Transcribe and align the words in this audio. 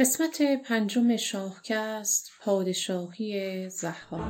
قسمت 0.00 0.42
پنجم 0.64 1.16
شاهکست 1.16 2.30
پادشاهی 2.40 3.68
زحاک. 3.68 4.20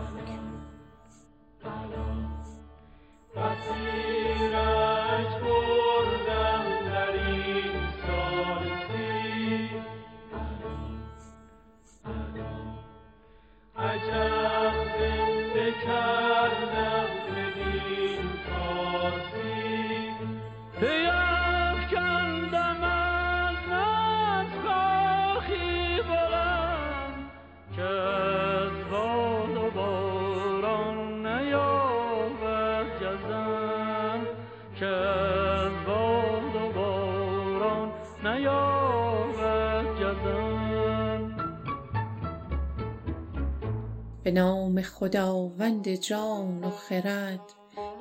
به 44.31 44.35
نام 44.35 44.83
خداوند 44.83 45.89
جان 45.89 46.65
و 46.65 46.71
خرد 46.71 47.41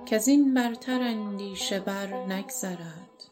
کز 0.06 0.28
این 0.28 0.54
برتر 0.54 1.02
اندیشه 1.02 1.80
بر 1.80 2.08
نگذرد 2.08 3.26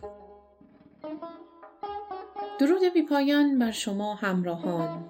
درود 2.59 2.93
بی 2.93 3.01
پایان 3.01 3.59
بر 3.59 3.71
شما 3.71 4.15
همراهان 4.15 5.05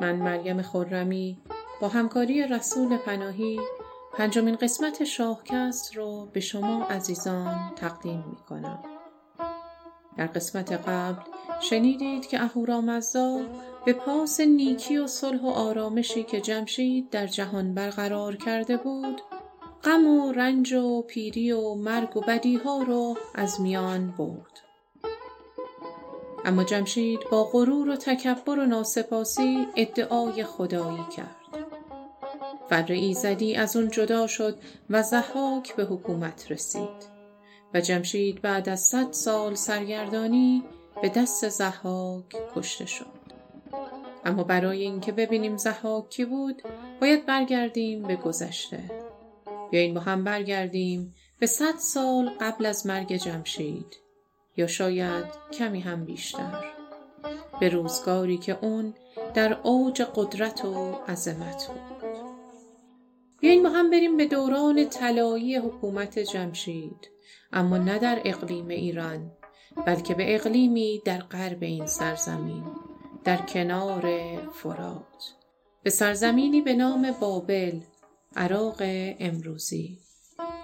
من 0.00 0.16
مریم 0.16 0.62
خرمی 0.62 1.38
با 1.80 1.88
همکاری 1.88 2.46
رسول 2.46 2.96
پناهی 2.96 3.60
پنجمین 4.12 4.56
قسمت 4.56 5.04
شاهکست 5.04 5.96
رو 5.96 6.28
به 6.32 6.40
شما 6.40 6.84
عزیزان 6.84 7.72
تقدیم 7.76 8.24
می 8.30 8.36
کنم. 8.48 8.99
در 10.16 10.26
قسمت 10.26 10.72
قبل 10.72 11.22
شنیدید 11.60 12.26
که 12.26 12.42
اهورامزدا 12.42 13.40
به 13.84 13.92
پاس 13.92 14.40
نیکی 14.40 14.98
و 14.98 15.06
صلح 15.06 15.42
و 15.42 15.48
آرامشی 15.48 16.22
که 16.22 16.40
جمشید 16.40 17.10
در 17.10 17.26
جهان 17.26 17.74
برقرار 17.74 18.36
کرده 18.36 18.76
بود 18.76 19.22
غم 19.84 20.06
و 20.06 20.32
رنج 20.32 20.72
و 20.72 21.02
پیری 21.02 21.52
و 21.52 21.74
مرگ 21.74 22.16
و 22.16 22.20
بدیها 22.20 22.82
رو 22.82 23.16
از 23.34 23.60
میان 23.60 24.14
برد. 24.18 24.60
اما 26.44 26.64
جمشید 26.64 27.20
با 27.30 27.44
غرور 27.44 27.88
و 27.88 27.96
تکبر 27.96 28.58
و 28.58 28.66
ناسپاسی 28.66 29.66
ادعای 29.76 30.44
خدایی 30.44 31.04
کرد. 31.16 31.36
فر 32.70 32.92
ایزدی 32.92 33.56
از 33.56 33.76
اون 33.76 33.90
جدا 33.90 34.26
شد 34.26 34.58
و 34.90 35.02
زحاک 35.02 35.76
به 35.76 35.84
حکومت 35.84 36.52
رسید. 36.52 37.19
و 37.74 37.80
جمشید 37.80 38.42
بعد 38.42 38.68
از 38.68 38.80
صد 38.80 39.12
سال 39.12 39.54
سرگردانی 39.54 40.64
به 41.02 41.08
دست 41.08 41.48
زحاک 41.48 42.36
کشته 42.54 42.86
شد. 42.86 43.20
اما 44.24 44.44
برای 44.44 44.82
اینکه 44.82 45.12
ببینیم 45.12 45.56
زحاک 45.56 46.10
کی 46.10 46.24
بود 46.24 46.62
باید 47.00 47.26
برگردیم 47.26 48.02
به 48.02 48.16
گذشته. 48.16 48.90
بیاییم 49.70 49.94
با 49.94 50.00
هم 50.00 50.24
برگردیم 50.24 51.14
به 51.38 51.46
صد 51.46 51.76
سال 51.78 52.30
قبل 52.40 52.66
از 52.66 52.86
مرگ 52.86 53.16
جمشید. 53.16 53.96
یا 54.56 54.66
شاید 54.66 55.24
کمی 55.52 55.80
هم 55.80 56.04
بیشتر. 56.04 56.64
به 57.60 57.68
روزگاری 57.68 58.38
که 58.38 58.58
اون 58.62 58.94
در 59.34 59.58
اوج 59.62 60.02
قدرت 60.02 60.64
و 60.64 60.92
عظمت 61.08 61.66
بود. 61.66 62.10
بیاییم 63.40 63.62
با 63.62 63.68
هم 63.68 63.90
بریم 63.90 64.16
به 64.16 64.26
دوران 64.26 64.88
طلایی 64.88 65.56
حکومت 65.56 66.18
جمشید. 66.18 67.10
اما 67.52 67.78
نه 67.78 67.98
در 67.98 68.22
اقلیم 68.24 68.68
ایران 68.68 69.32
بلکه 69.86 70.14
به 70.14 70.34
اقلیمی 70.34 71.02
در 71.04 71.18
غرب 71.18 71.62
این 71.62 71.86
سرزمین 71.86 72.64
در 73.24 73.36
کنار 73.36 74.02
فرات. 74.52 75.34
به 75.82 75.90
سرزمینی 75.90 76.60
به 76.60 76.74
نام 76.74 77.14
بابل 77.20 77.80
عراق 78.36 78.76
امروزی. 79.18 79.98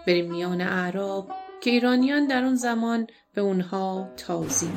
بریم 0.06 0.30
میان 0.30 0.60
اعراب 0.60 1.30
که 1.60 1.70
ایرانیان 1.70 2.26
در 2.26 2.44
آن 2.44 2.54
زمان 2.54 3.06
به 3.34 3.40
اونها 3.40 4.08
تازی. 4.16 4.70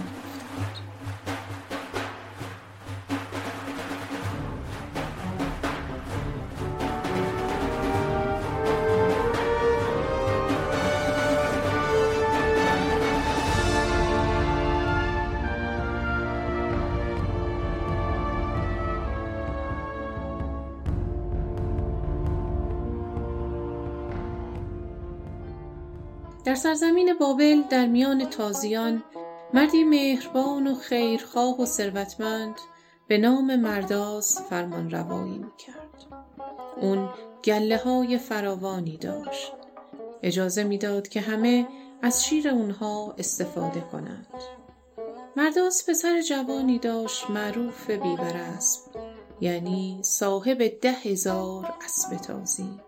در 26.50 26.56
سرزمین 26.56 27.14
بابل 27.14 27.62
در 27.70 27.86
میان 27.86 28.26
تازیان 28.26 29.04
مردی 29.54 29.84
مهربان 29.84 30.68
و 30.68 30.76
خیرخواه 30.76 31.62
و 31.62 31.66
ثروتمند 31.66 32.56
به 33.08 33.18
نام 33.18 33.56
مرداس 33.56 34.42
فرمان 34.42 34.92
روایی 34.92 35.38
می 35.38 35.52
کرد. 35.58 36.06
اون 36.82 37.10
گله 37.44 37.78
های 37.78 38.18
فراوانی 38.18 38.98
داشت. 38.98 39.54
اجازه 40.24 40.64
می‌داد 40.64 41.08
که 41.08 41.22
همه 41.22 41.68
از 42.02 42.26
شیر 42.26 42.50
اونها 42.50 43.16
استفاده 43.18 43.81
کنند. 43.81 44.28
مرداس 45.36 45.90
پسر 45.90 46.22
جوانی 46.22 46.80
داشت 46.80 47.30
معروف 47.30 47.90
بیبر 47.90 48.38
اسب 48.58 48.81
یعنی 49.42 50.00
صاحب 50.04 50.68
ده 50.81 50.92
هزار 50.92 51.74
اسب 51.86 52.18
تازی. 52.18 52.80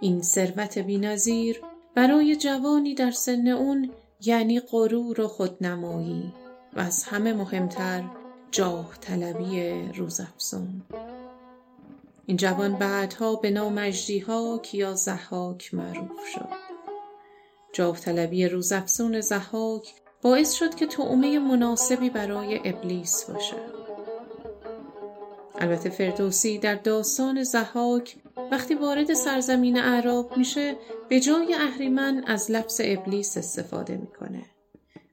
این 0.00 0.22
ثروت 0.22 0.78
بینظیر 0.78 1.62
برای 1.94 2.36
جوانی 2.36 2.94
در 2.94 3.10
سن 3.10 3.48
اون 3.48 3.90
یعنی 4.20 4.60
غرور 4.60 5.20
و 5.20 5.28
خودنمایی 5.28 6.32
و 6.72 6.80
از 6.80 7.04
همه 7.04 7.32
مهمتر 7.32 8.04
جاه 8.50 8.98
طلبی 9.00 9.72
روزافزون. 9.94 10.82
این 12.26 12.36
جوان 12.36 12.78
بعدها 12.78 13.36
به 13.36 13.50
نام 13.50 13.78
اجدیهاک 13.78 14.74
یا 14.74 14.94
زحاک 14.94 15.74
معروف 15.74 16.26
شد. 16.34 16.48
جاه 17.72 18.00
طلبی 18.00 18.48
روزافزون 18.48 19.20
زحاک 19.20 19.94
باعث 20.22 20.52
شد 20.52 20.74
که 20.74 20.86
تعمه 20.86 21.38
مناسبی 21.38 22.10
برای 22.10 22.60
ابلیس 22.64 23.30
باشد 23.30 23.82
البته 25.58 25.90
فردوسی 25.90 26.58
در 26.58 26.74
داستان 26.74 27.42
زحاک 27.42 28.16
وقتی 28.52 28.74
وارد 28.74 29.14
سرزمین 29.14 29.78
اعراب 29.78 30.36
میشه 30.36 30.76
به 31.08 31.20
جای 31.20 31.54
اهریمن 31.54 32.24
از 32.26 32.50
لفظ 32.50 32.80
ابلیس 32.84 33.36
استفاده 33.36 33.96
می‌کنه. 33.96 34.44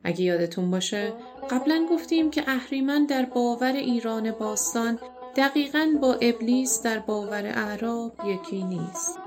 اگه 0.03 0.21
یادتون 0.21 0.71
باشه 0.71 1.13
قبلا 1.49 1.87
گفتیم 1.91 2.31
که 2.31 2.43
اهریمن 2.47 3.05
در 3.05 3.25
باور 3.25 3.71
ایران 3.71 4.31
باستان 4.31 4.99
دقیقا 5.35 5.87
با 6.01 6.13
ابلیس 6.13 6.81
در 6.81 6.99
باور 6.99 7.45
اعراب 7.45 8.13
یکی 8.25 8.63
نیست. 8.63 9.19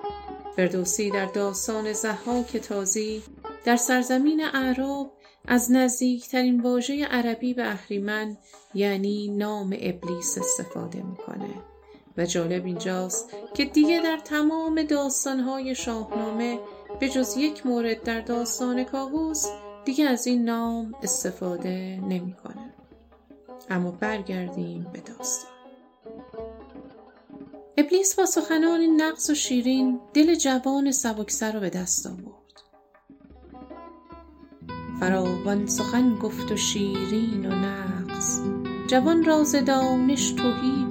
فردوسی 0.57 1.11
در 1.11 1.27
داستان 1.27 1.93
زحاک 1.93 2.57
تازی 2.57 3.23
در 3.65 3.77
سرزمین 3.77 4.45
اعراب 4.45 5.13
از 5.49 5.73
نزدیکترین 5.73 6.61
واژه 6.61 7.05
عربی 7.05 7.55
به 7.55 7.71
اهریمن 7.71 8.37
یعنی 8.75 9.29
نام 9.29 9.77
ابلیس 9.81 10.39
استفاده 10.39 11.03
می‌کنه 11.03 11.72
و 12.17 12.27
جالب 12.27 12.67
اینجاست 12.67 13.31
که 13.55 13.65
دیگه 13.65 14.01
در 14.03 14.19
تمام 14.19 14.83
داستانهای 14.83 15.75
شاهنامه 15.75 16.59
به 17.01 17.09
جز 17.09 17.37
یک 17.37 17.67
مورد 17.67 18.03
در 18.03 18.21
داستان 18.21 18.85
کاووس 18.85 19.47
دیگه 19.85 20.05
از 20.05 20.27
این 20.27 20.45
نام 20.45 20.95
استفاده 21.03 22.01
نمی‌کنه. 22.09 22.75
اما 23.71 23.91
برگردیم 23.91 24.87
به 24.93 25.01
داستان 25.01 25.53
ابلیس 27.77 28.15
با 28.15 28.27
سخنان 28.27 28.81
نقص 28.81 29.31
و 29.31 29.35
شیرین 29.35 30.01
دل 30.15 30.35
جوان 30.35 30.93
سبکسر 30.93 31.53
رو 31.53 31.61
به 31.61 31.71
دست 31.71 32.07
آورد 32.07 32.43
فراوان 35.01 35.67
سخن 35.67 36.19
گفت 36.19 36.53
و 36.53 36.57
شیرین 36.57 37.47
و 37.47 37.55
نقص 37.55 38.41
جوان 38.87 39.25
را 39.25 39.45
ز 39.45 39.57
دانش 39.57 40.33
مغز 40.33 40.82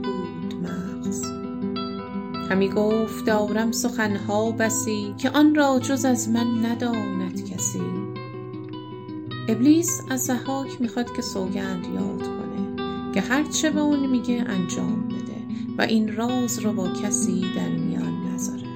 همی 2.52 2.70
گفت 2.70 3.26
دارم 3.26 3.72
سخنها 3.72 4.52
بسی 4.52 5.16
که 5.18 5.30
آن 5.30 5.56
را 5.56 5.80
جز 5.80 6.06
از 6.06 6.30
من 6.30 6.66
نداند 6.66 7.50
کسی. 7.50 7.82
ابلیس 9.50 10.02
از 10.10 10.24
ضحاک 10.24 10.82
می‌خواد 10.82 11.16
که 11.16 11.22
سوگند 11.22 11.86
یاد 11.86 12.24
کنه 12.24 13.14
که 13.14 13.22
هرچه 13.22 13.70
به 13.70 13.80
اون 13.80 14.06
میگه 14.06 14.44
انجام 14.48 15.08
بده 15.08 15.42
و 15.78 15.82
این 15.82 16.16
راز 16.16 16.60
رو 16.60 16.74
با 16.74 16.88
کسی 16.88 17.46
در 17.56 17.70
میان 17.70 18.14
نذاره. 18.34 18.70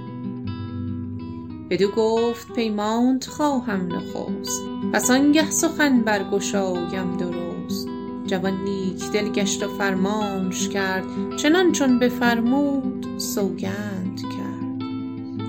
بدو 1.70 1.88
گفت 1.88 2.54
پیمانت 2.54 3.28
خواهم 3.28 3.88
نخست 3.94 4.62
پس 4.94 5.12
آنگه 5.12 5.52
سخن 5.52 6.02
برگشایم 6.02 7.18
درست. 7.18 7.88
جوان 8.28 8.64
نیک 8.64 9.12
دل 9.12 9.30
گشت 9.30 9.64
و 9.64 9.68
فرمانش 9.68 10.70
کرد 10.70 11.06
چنان 11.38 11.72
چون 11.72 12.00
بفرمود 12.00 12.95
سوگند 13.18 14.22
کرد 14.22 14.76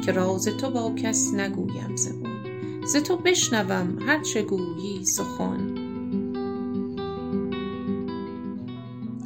که 0.04 0.12
راز 0.12 0.44
تو 0.44 0.70
با 0.70 0.94
کس 0.94 1.34
نگویم 1.34 1.96
زبون 1.96 2.36
ز 2.86 2.96
تو 2.96 3.16
بشنوم 3.16 3.98
هر 4.08 4.22
چه 4.22 4.42
گویی 4.42 5.04
سخن. 5.04 5.74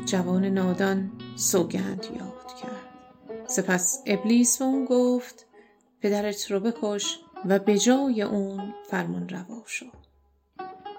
جوان 0.04 0.44
نادان 0.44 1.10
سوگند 1.36 2.06
یاد 2.18 2.54
کرد. 2.62 3.46
سپس 3.46 4.02
ابلیس 4.06 4.58
به 4.58 4.64
اون 4.64 4.84
گفت 4.84 5.46
پدرت 6.02 6.50
رو 6.50 6.60
بکش 6.60 7.18
و 7.44 7.58
به 7.58 7.78
جای 7.78 8.22
اون 8.22 8.74
فرمان 8.90 9.28
روا 9.28 9.62
شو. 9.66 9.86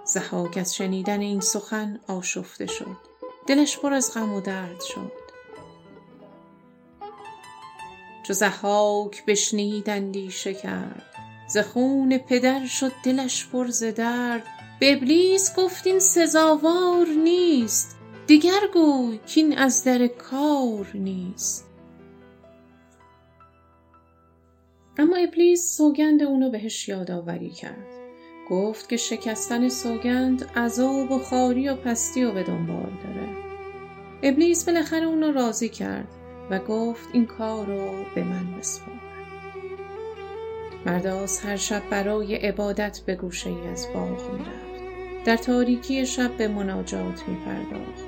زحاک 0.05 0.57
از 0.57 0.75
شنیدن 0.75 1.19
این 1.19 1.39
سخن 1.39 1.99
آشفته 2.07 2.65
شد. 2.65 2.97
دلش 3.47 3.79
پر 3.79 3.93
از 3.93 4.13
غم 4.13 4.33
و 4.33 4.41
درد 4.41 4.81
شد. 4.81 5.20
چو 8.23 8.33
زحاک 8.33 9.25
بشنید 9.25 9.89
اندیشه 9.89 10.53
کرد. 10.53 11.05
ز 11.47 11.57
خون 11.57 12.17
پدر 12.17 12.65
شد 12.65 12.91
دلش 13.03 13.47
پر 13.47 13.67
ز 13.67 13.83
درد. 13.83 14.43
به 14.79 14.93
ابلیس 14.93 15.55
گفت 15.55 15.87
این 15.87 15.99
سزاوار 15.99 17.07
نیست. 17.23 17.97
دیگر 18.27 18.59
گوی 18.73 19.19
کین 19.25 19.57
از 19.57 19.83
در 19.83 20.07
کار 20.07 20.87
نیست. 20.93 21.67
اما 24.97 25.15
ابلیس 25.15 25.77
سوگند 25.77 26.23
اونو 26.23 26.49
بهش 26.49 26.89
یادآوری 26.89 27.49
کرد. 27.49 27.87
گفت 28.49 28.89
که 28.89 28.97
شکستن 28.97 29.69
سوگند 29.69 30.43
عذاب 30.43 31.11
و 31.11 31.19
خاری 31.19 31.69
و 31.69 31.75
پستی 31.75 32.23
و 32.23 32.31
به 32.31 32.43
دنبال 32.43 32.91
داره. 33.03 33.29
ابلیس 34.23 34.65
بالاخره 34.65 35.05
اونو 35.05 35.31
راضی 35.31 35.69
کرد. 35.69 36.20
و 36.51 36.59
گفت 36.59 37.09
این 37.13 37.25
کار 37.25 37.65
رو 37.65 38.05
به 38.15 38.23
من 38.23 38.57
بسپار 38.59 38.95
مرداس 40.85 41.45
هر 41.45 41.55
شب 41.55 41.81
برای 41.89 42.35
عبادت 42.35 42.99
به 43.05 43.15
گوشه 43.15 43.49
ای 43.49 43.67
از 43.67 43.87
باغ 43.93 44.31
می‌رفت 44.31 45.25
در 45.25 45.37
تاریکی 45.37 46.05
شب 46.05 46.37
به 46.37 46.47
مناجات 46.47 47.23
می 47.27 47.37
پرداخت. 47.45 48.03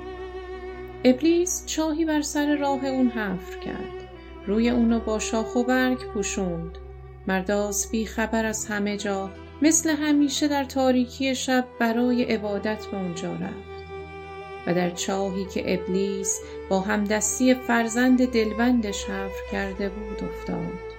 ابلیس 1.04 1.66
چاهی 1.66 2.04
بر 2.04 2.22
سر 2.22 2.56
راه 2.56 2.84
اون 2.84 3.08
حفر 3.08 3.58
کرد. 3.58 4.08
روی 4.46 4.70
اونو 4.70 5.00
با 5.00 5.18
شاخ 5.18 5.56
و 5.56 5.62
برگ 5.62 5.98
پوشوند. 5.98 6.78
مرداس 7.26 7.90
بی 7.90 8.06
خبر 8.06 8.44
از 8.44 8.66
همه 8.66 8.96
جا 8.96 9.30
مثل 9.62 9.90
همیشه 9.90 10.48
در 10.48 10.64
تاریکی 10.64 11.34
شب 11.34 11.64
برای 11.80 12.24
عبادت 12.24 12.86
به 12.86 12.96
اونجا 12.96 13.32
رفت. 13.32 13.83
و 14.66 14.74
در 14.74 14.90
چاهی 14.90 15.44
که 15.44 15.74
ابلیس 15.74 16.40
با 16.68 16.80
همدستی 16.80 17.54
فرزند 17.54 18.26
دلبندش 18.26 19.04
حفر 19.04 19.50
کرده 19.52 19.88
بود 19.88 20.24
افتاد 20.24 20.94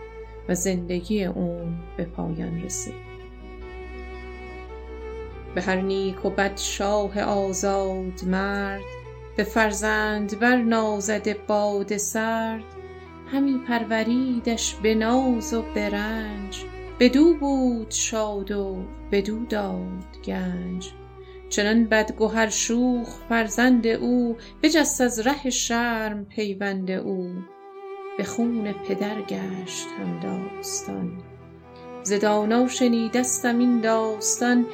و 0.50 0.56
زندگی 0.56 1.26
اون 1.26 1.76
به 1.98 2.06
پایان 2.06 2.64
رسید. 2.64 3.16
به 5.56 5.62
هر 5.62 5.82
نیک 5.82 6.26
و 6.26 6.30
بد 6.30 6.58
شاه 6.58 7.22
آزاد 7.22 8.24
مرد 8.26 8.82
به 9.36 9.44
فرزند 9.44 10.40
بر 10.40 10.56
نازده 10.56 11.38
باد 11.48 11.98
سرد 11.98 12.64
همی 13.32 13.60
پروریدش 13.68 14.76
به 14.76 14.96
ناز 14.96 15.54
و 15.54 15.62
به 15.74 15.90
رنج 15.90 16.66
بدو 17.00 17.34
بود 17.34 17.92
شاد 17.92 18.52
و 18.52 18.78
بدو 19.12 19.46
داد 19.46 20.18
گنج 20.26 20.92
چنان 21.50 21.86
بدگهر 21.86 22.50
شوخ 22.50 23.20
فرزند 23.30 23.88
او 23.88 24.38
بجست 24.64 25.02
از 25.02 25.20
ره 25.20 25.50
شرم 25.50 26.26
پیوند 26.26 26.92
او. 26.92 27.34
به 28.18 28.24
خون 28.24 28.74
پدر 28.74 29.22
گشت 29.22 29.88
هم 30.00 30.20
داستان. 30.20 31.22
ز 32.04 32.14
دانا 32.14 32.68
شنیدستم 32.68 33.60
این 33.60 33.82
داستان 33.82 34.66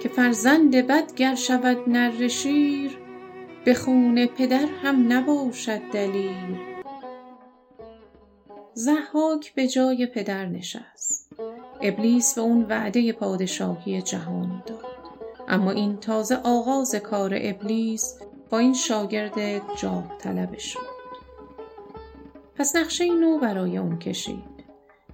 که 0.00 0.08
فرزند 0.08 0.76
بد 0.76 1.14
گر 1.14 1.34
شود 1.34 1.78
نره 1.86 2.28
شیر 2.28 2.98
به 3.64 3.74
خون 3.74 4.26
پدر 4.26 4.66
هم 4.82 5.12
نباشد 5.12 5.80
دلیر. 5.92 6.60
ضحاک 8.74 9.54
به 9.54 9.68
جای 9.68 10.06
پدر 10.06 10.46
نشست. 10.46 11.32
ابلیس 11.82 12.34
به 12.34 12.40
اون 12.40 12.66
وعده 12.68 13.12
پادشاهی 13.12 14.02
جهان 14.02 14.62
داد. 14.66 14.89
اما 15.50 15.70
این 15.70 15.96
تازه 15.96 16.36
آغاز 16.44 16.94
کار 16.94 17.34
ابلیس 17.34 18.18
با 18.50 18.58
این 18.58 18.74
شاگرد 18.74 19.34
جاه 19.76 20.18
طلبش 20.18 20.62
شد. 20.62 20.80
پس 22.54 22.76
نقشه 22.76 23.14
نو 23.14 23.38
برای 23.38 23.78
اون 23.78 23.98
کشید. 23.98 24.64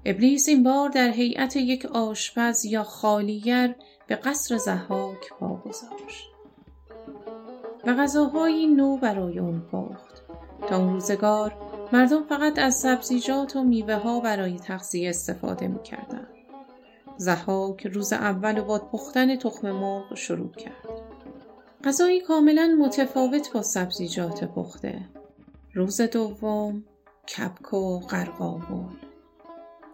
ابلیس 0.04 0.48
این 0.48 0.62
بار 0.62 0.88
در 0.88 1.08
هیئت 1.08 1.56
یک 1.56 1.86
آشپز 1.86 2.64
یا 2.64 2.82
خالیگر 2.82 3.74
به 4.06 4.16
قصر 4.16 4.56
ضحاک 4.56 5.32
پا 5.40 5.56
گذاشت. 5.56 6.30
و 7.86 7.94
غذاهایی 7.94 8.66
نو 8.66 8.96
برای 8.96 9.38
اون 9.38 9.60
پخت. 9.60 10.22
تا 10.68 10.76
اون 10.76 10.92
روزگار 10.92 11.56
مردم 11.92 12.22
فقط 12.22 12.58
از 12.58 12.74
سبزیجات 12.74 13.56
و 13.56 13.64
میوه 13.64 13.94
ها 13.94 14.20
برای 14.20 14.58
تغذیه 14.58 15.08
استفاده 15.08 15.68
می‌کردند. 15.68 16.35
زحاک 17.16 17.86
روز 17.86 18.12
اول 18.12 18.60
با 18.60 18.78
پختن 18.78 19.36
تخم 19.36 19.70
مرغ 19.70 20.14
شروع 20.14 20.52
کرد. 20.52 20.88
غذایی 21.84 22.20
کاملا 22.20 22.76
متفاوت 22.80 23.52
با 23.52 23.62
سبزیجات 23.62 24.44
پخته. 24.44 25.00
روز 25.74 26.00
دوم 26.00 26.84
کبک 27.36 27.74
و 27.74 27.98
قرقاول. 27.98 28.96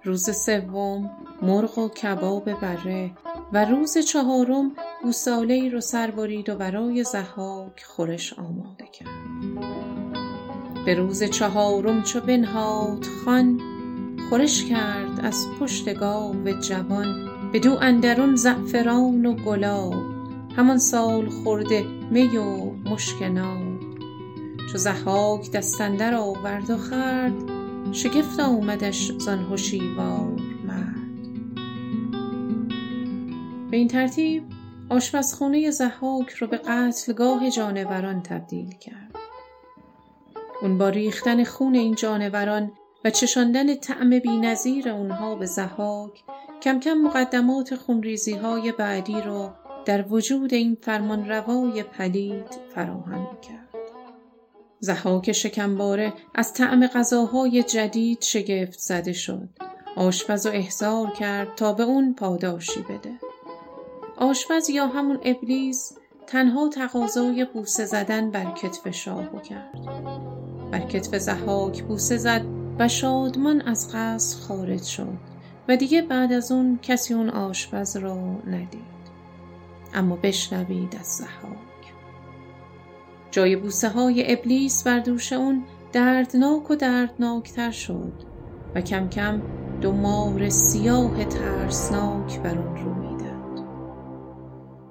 روز 0.05 0.31
سوم 0.31 1.11
مرغ 1.43 1.79
و 1.79 1.89
کباب 1.89 2.61
بره 2.61 3.11
و 3.53 3.65
روز 3.65 3.99
چهارم 3.99 4.73
گوساله 5.03 5.55
ای 5.55 5.71
رو 5.71 5.81
سر 5.81 6.11
برید 6.11 6.49
و 6.49 6.57
برای 6.57 7.05
زحاک 7.05 7.83
خورش 7.83 8.33
آماده 8.33 8.87
کرد. 8.93 9.09
به 10.87 10.95
روز 10.95 11.23
چهارم 11.23 12.03
چو 12.03 12.21
بنهاد 12.21 13.05
خان 13.05 13.72
خورش 14.33 14.65
کرد 14.65 15.21
از 15.23 15.47
پشت 15.61 15.95
گاو 15.95 16.51
جوان 16.61 17.31
بدو 17.53 17.79
اندرون 17.81 18.37
زعفران 18.37 19.27
و 19.27 19.35
گلاب. 19.35 19.95
همان 20.57 20.79
سال 20.79 21.29
خورده 21.29 21.85
می 22.11 22.37
و 22.37 22.71
مشک 22.71 23.23
ناب. 23.23 23.81
چو 24.73 24.79
ضحاک 24.79 25.51
دست 25.51 25.81
اندر 25.81 26.15
آورد 26.15 26.71
و 26.71 26.77
خورد 26.77 27.33
شگفت 27.93 28.41
آمدش 28.41 29.13
زان 29.13 29.53
هشیوار 29.53 30.41
مرد. 30.67 31.23
به 33.71 33.77
این 33.77 33.89
ترتیب 33.89 34.43
آشپزخانه 34.89 35.71
ضحاک 35.71 36.31
رو 36.31 36.47
به 36.47 36.57
قتلگاه 36.57 37.51
جانوران 37.51 38.23
تبدیل 38.23 38.71
کرد. 38.71 39.17
اون 40.63 40.79
با 40.79 40.89
ریختن 40.89 41.45
خون 41.45 41.75
این 41.75 41.95
جانوران 41.95 42.73
و 43.05 43.11
چشاندن 43.11 43.75
طعم 43.75 44.19
بینظیر 44.19 44.89
اونها 44.89 45.35
به 45.35 45.47
زحاک 45.47 46.23
کم 46.63 46.81
کم 46.81 46.95
مقدمات 46.95 47.75
خونریزی 47.75 48.33
های 48.33 48.73
بعدی 48.73 49.21
رو 49.21 49.51
در 49.85 50.05
وجود 50.09 50.55
این 50.55 50.77
فرمان 50.83 51.29
روای 51.29 51.83
پلید 51.83 52.47
فراهم 52.75 53.39
کرد. 53.49 53.69
زحاک 54.81 55.33
شکمباره 55.33 56.13
از 56.35 56.53
طعم 56.53 56.87
غذاهای 56.87 57.63
جدید 57.63 58.23
شگفت 58.23 58.79
زده 58.79 59.13
شد. 59.13 59.49
آشپز 59.97 60.47
و 60.47 60.51
احضار 60.53 61.11
کرد 61.11 61.55
تا 61.57 61.73
به 61.73 61.83
اون 61.83 62.15
پاداشی 62.15 62.83
بده. 62.83 63.13
آشپز 64.17 64.71
یا 64.71 64.87
همون 64.87 65.19
ابلیس 65.25 65.93
تنها 66.27 66.69
تقاضای 66.69 67.45
بوسه 67.45 67.85
زدن 67.85 68.31
بر 68.31 68.55
کتف 68.55 68.91
شاهو 68.91 69.39
کرد. 69.39 69.79
بر 70.73 70.81
کتف 70.81 71.17
زحاک 71.17 71.83
بوسه 71.83 72.17
زد 72.17 72.62
و 72.79 72.89
شادمان 72.89 73.61
از 73.61 73.91
قصر 73.95 74.41
خارج 74.41 74.83
شد 74.83 75.19
و 75.69 75.77
دیگه 75.77 76.03
بعد 76.03 76.33
از 76.33 76.53
اون 76.53 76.79
کسی 76.83 77.15
اون 77.15 77.31
آشپز 77.31 77.97
را 77.97 78.17
ندید. 78.47 78.93
اما 79.95 80.17
بشنوید 80.17 80.97
از 81.01 81.07
زحاک. 81.07 81.95
جای 83.31 83.57
بوسه 83.57 83.89
های 83.89 84.33
ابلیس 84.33 84.85
بر 84.87 84.99
دوش 84.99 85.33
اون 85.33 85.65
دردناک 85.93 86.71
و 86.71 86.75
دردناکتر 86.75 87.71
شد 87.71 88.13
و 88.75 88.81
کم 88.81 89.09
کم 89.09 89.43
دو 89.81 89.93
مار 89.93 90.49
سیاه 90.49 91.25
ترسناک 91.25 92.41
بر 92.41 92.59
اون 92.59 92.77
رو 92.77 92.95
می‌داد. 92.95 93.67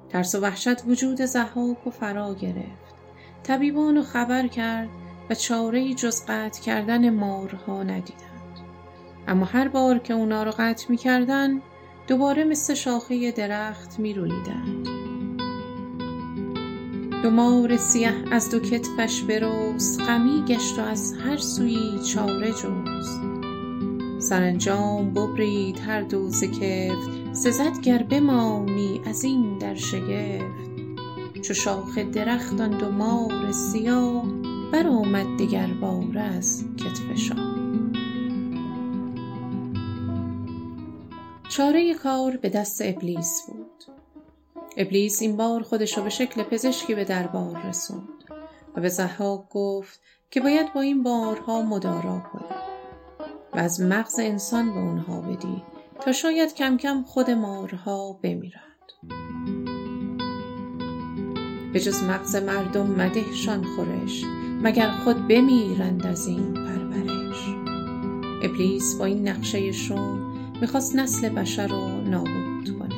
ترس 0.08 0.34
و 0.34 0.40
وحشت 0.40 0.86
وجود 0.86 1.20
زحاک 1.20 1.86
و 1.86 1.90
فرا 1.90 2.34
گرفت 2.34 2.94
طبیبان 3.42 4.02
خبر 4.02 4.46
کرد 4.46 4.88
چاره 5.34 5.94
جز 5.94 6.22
قطع 6.28 6.62
کردن 6.62 7.10
مارها 7.10 7.82
ندیدند 7.82 8.32
اما 9.28 9.44
هر 9.44 9.68
بار 9.68 9.98
که 9.98 10.14
اونا 10.14 10.42
رو 10.42 10.52
قطع 10.58 10.86
می 10.88 10.96
کردن 10.96 11.62
دوباره 12.06 12.44
مثل 12.44 12.74
شاخه 12.74 13.30
درخت 13.30 13.98
می 13.98 14.14
رویدند. 14.14 14.88
دو 17.22 17.30
مار 17.30 17.76
سیه 17.76 18.14
از 18.30 18.50
دو 18.50 18.60
کتفش 18.60 19.22
برست 19.22 20.00
غمی 20.00 20.44
گشت 20.48 20.78
و 20.78 20.82
از 20.82 21.14
هر 21.24 21.36
سوی 21.36 21.98
چاره 22.12 22.50
جست 22.50 23.20
سرانجام 24.18 25.10
ببرید 25.10 25.78
هر 25.78 26.00
دو 26.00 26.30
کفت 26.30 27.32
سزد 27.32 27.80
گر 27.82 28.02
بمانی 28.02 29.00
از 29.06 29.24
این 29.24 29.58
در 29.58 29.74
شگفت. 29.74 30.72
چو 31.42 31.54
شاخ 31.54 31.98
درخت 31.98 32.60
آن 32.60 32.70
دو 32.70 32.90
مار 32.90 33.52
سیاه 33.52 34.24
برآمد 34.72 35.26
دگرباره 35.38 36.20
از 36.20 36.64
کتف 36.76 37.18
شاه. 37.18 37.52
چاره 41.48 41.94
کار 41.94 42.36
به 42.36 42.48
دست 42.48 42.82
ابلیس 42.84 43.42
بود. 43.46 43.84
ابلیس 44.76 45.22
این 45.22 45.36
بار 45.36 45.62
خودش 45.62 45.98
را 45.98 46.04
به 46.04 46.10
شکل 46.10 46.42
پزشکی 46.42 46.94
به 46.94 47.04
دربار 47.04 47.62
رسوند 47.68 48.24
و 48.76 48.80
به 48.80 48.88
ضحاک 48.88 49.48
گفت 49.50 50.00
که 50.30 50.40
باید 50.40 50.72
با 50.72 50.80
این 50.80 51.02
بارها 51.02 51.62
مدارا 51.62 52.22
کنه 52.32 52.56
و 53.52 53.58
از 53.58 53.80
مغز 53.80 54.18
انسان 54.18 54.74
به 54.74 54.80
اونها 54.80 55.20
بدی 55.20 55.62
تا 56.00 56.12
شاید 56.12 56.54
کم 56.54 56.76
کم 56.76 57.02
خود 57.02 57.30
مارها 57.30 58.12
بمیرند. 58.22 58.62
به 61.72 61.80
جز 61.80 62.02
مغز 62.02 62.36
مردم 62.36 62.86
مدهشان 62.86 63.64
خورش 63.64 64.24
مگر 64.64 64.90
خود 64.90 65.28
بمیرند 65.28 66.06
از 66.06 66.26
این 66.26 66.54
پرورش. 66.54 67.48
ابلیس 68.42 68.94
با 68.94 69.04
این 69.04 69.28
نقشه 69.28 69.72
شوم 69.72 70.32
می‌خواست 70.60 70.96
نسل 70.96 71.28
بشر 71.28 71.66
رو 71.66 72.00
نابود 72.00 72.78
کنه. 72.78 72.94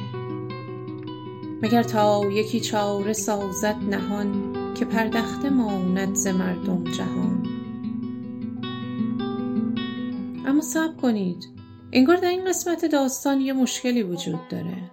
مگر 1.62 1.83
تا 1.83 2.23
یکی 2.33 2.61
چاره 2.61 3.12
سازد 3.12 3.76
نهان 3.90 4.52
که 4.75 4.85
پردخته 4.85 5.50
ماند 5.50 6.14
ز 6.14 6.26
مردم 6.26 6.85
جهان؟ 6.85 7.47
اما 10.47 10.61
صبر 10.61 10.94
کنید 11.02 11.49
انگار 11.92 12.16
در 12.16 12.28
این 12.28 12.44
قسمت 12.44 12.85
داستان 12.85 13.40
یه 13.40 13.52
مشکلی 13.52 14.02
وجود 14.02 14.49
داره. 14.49 14.90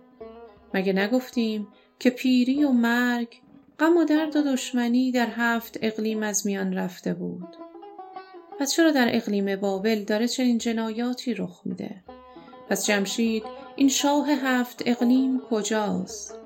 مگه 0.74 0.94
نگفتیم 0.94 1.68
که 2.00 2.10
پیری 2.10 2.64
و 2.64 2.72
مرگ 2.72 3.42
غم 3.82 3.98
و 3.98 4.06
درد 4.06 4.36
و 4.36 4.42
دشمنی 4.42 5.12
در 5.12 5.28
هفت 5.36 5.78
اقلیم 5.82 6.24
از 6.24 6.48
میان 6.48 6.74
رفته 6.74 7.14
بود. 7.14 7.58
پس 8.60 8.72
چرا 8.72 8.92
در 8.92 9.16
اقلیم 9.16 9.56
بابل 9.56 10.04
داره 10.04 10.28
چنین 10.28 10.58
جنایاتی 10.58 11.34
رخ 11.34 11.62
میده؟ 11.66 12.04
پس 12.70 12.86
جمشید 12.86 13.44
این 13.76 13.90
شاه 13.90 14.30
هفت 14.32 14.84
اقلیم 14.86 15.40
کجاست؟ 15.50 16.40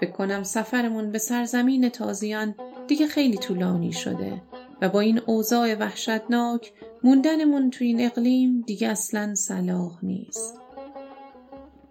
فکر 0.00 0.10
کنم 0.10 0.42
سفرمون 0.42 1.10
به 1.12 1.18
سرزمین 1.18 1.88
تازیان 1.88 2.54
دیگه 2.86 3.06
خیلی 3.06 3.36
طولانی 3.36 3.92
شده 3.92 4.42
و 4.82 4.88
با 4.88 5.00
این 5.00 5.20
اوضاع 5.26 5.74
وحشتناک 5.74 6.72
موندنمون 7.04 7.70
تو 7.70 7.84
این 7.84 8.00
اقلیم 8.00 8.64
دیگه 8.66 8.88
اصلا 8.88 9.34
صلاح 9.34 9.98
نیست. 10.04 10.67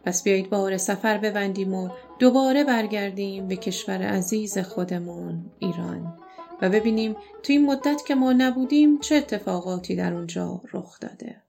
پس 0.07 0.23
بیایید 0.23 0.49
بار 0.49 0.77
سفر 0.77 1.17
ببندیم 1.17 1.73
و 1.73 1.89
دوباره 2.19 2.63
برگردیم 2.63 3.47
به 3.47 3.55
کشور 3.55 4.01
عزیز 4.01 4.57
خودمون 4.57 5.45
ایران 5.59 6.17
و 6.61 6.69
ببینیم 6.69 7.15
تو 7.43 7.53
این 7.53 7.65
مدت 7.65 8.01
که 8.07 8.15
ما 8.15 8.33
نبودیم 8.33 8.99
چه 8.99 9.15
اتفاقاتی 9.15 9.95
در 9.95 10.13
اونجا 10.13 10.61
رخ 10.73 10.99
داده. 10.99 11.41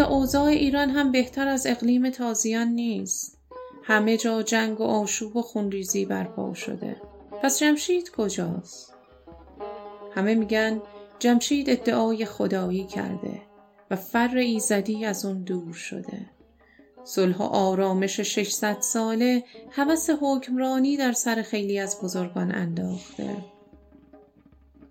اوضاع 0.00 0.44
ایران 0.44 0.90
هم 0.90 1.12
بهتر 1.12 1.48
از 1.48 1.66
اقلیم 1.66 2.10
تازیان 2.10 2.68
نیست. 2.68 3.38
همه 3.82 4.16
جا 4.16 4.42
جنگ 4.42 4.80
و 4.80 4.84
آشوب 4.84 5.36
و 5.36 5.42
خونریزی 5.42 6.04
برپا 6.04 6.54
شده. 6.54 6.96
پس 7.42 7.58
جمشید 7.58 8.10
کجاست؟ 8.10 8.94
همه 10.14 10.34
میگن 10.34 10.82
جمشید 11.18 11.70
ادعای 11.70 12.24
خدایی 12.24 12.86
کرده 12.86 13.42
و 13.90 13.96
فر 13.96 14.36
ایزدی 14.36 15.04
از 15.04 15.24
اون 15.24 15.42
دور 15.42 15.72
شده. 15.72 16.30
صلح 17.04 17.36
و 17.36 17.42
آرامش 17.42 18.20
600 18.20 18.80
ساله 18.80 19.44
هوس 19.70 20.10
حکمرانی 20.10 20.96
در 20.96 21.12
سر 21.12 21.42
خیلی 21.42 21.78
از 21.78 22.00
بزرگان 22.02 22.54
انداخته. 22.54 23.36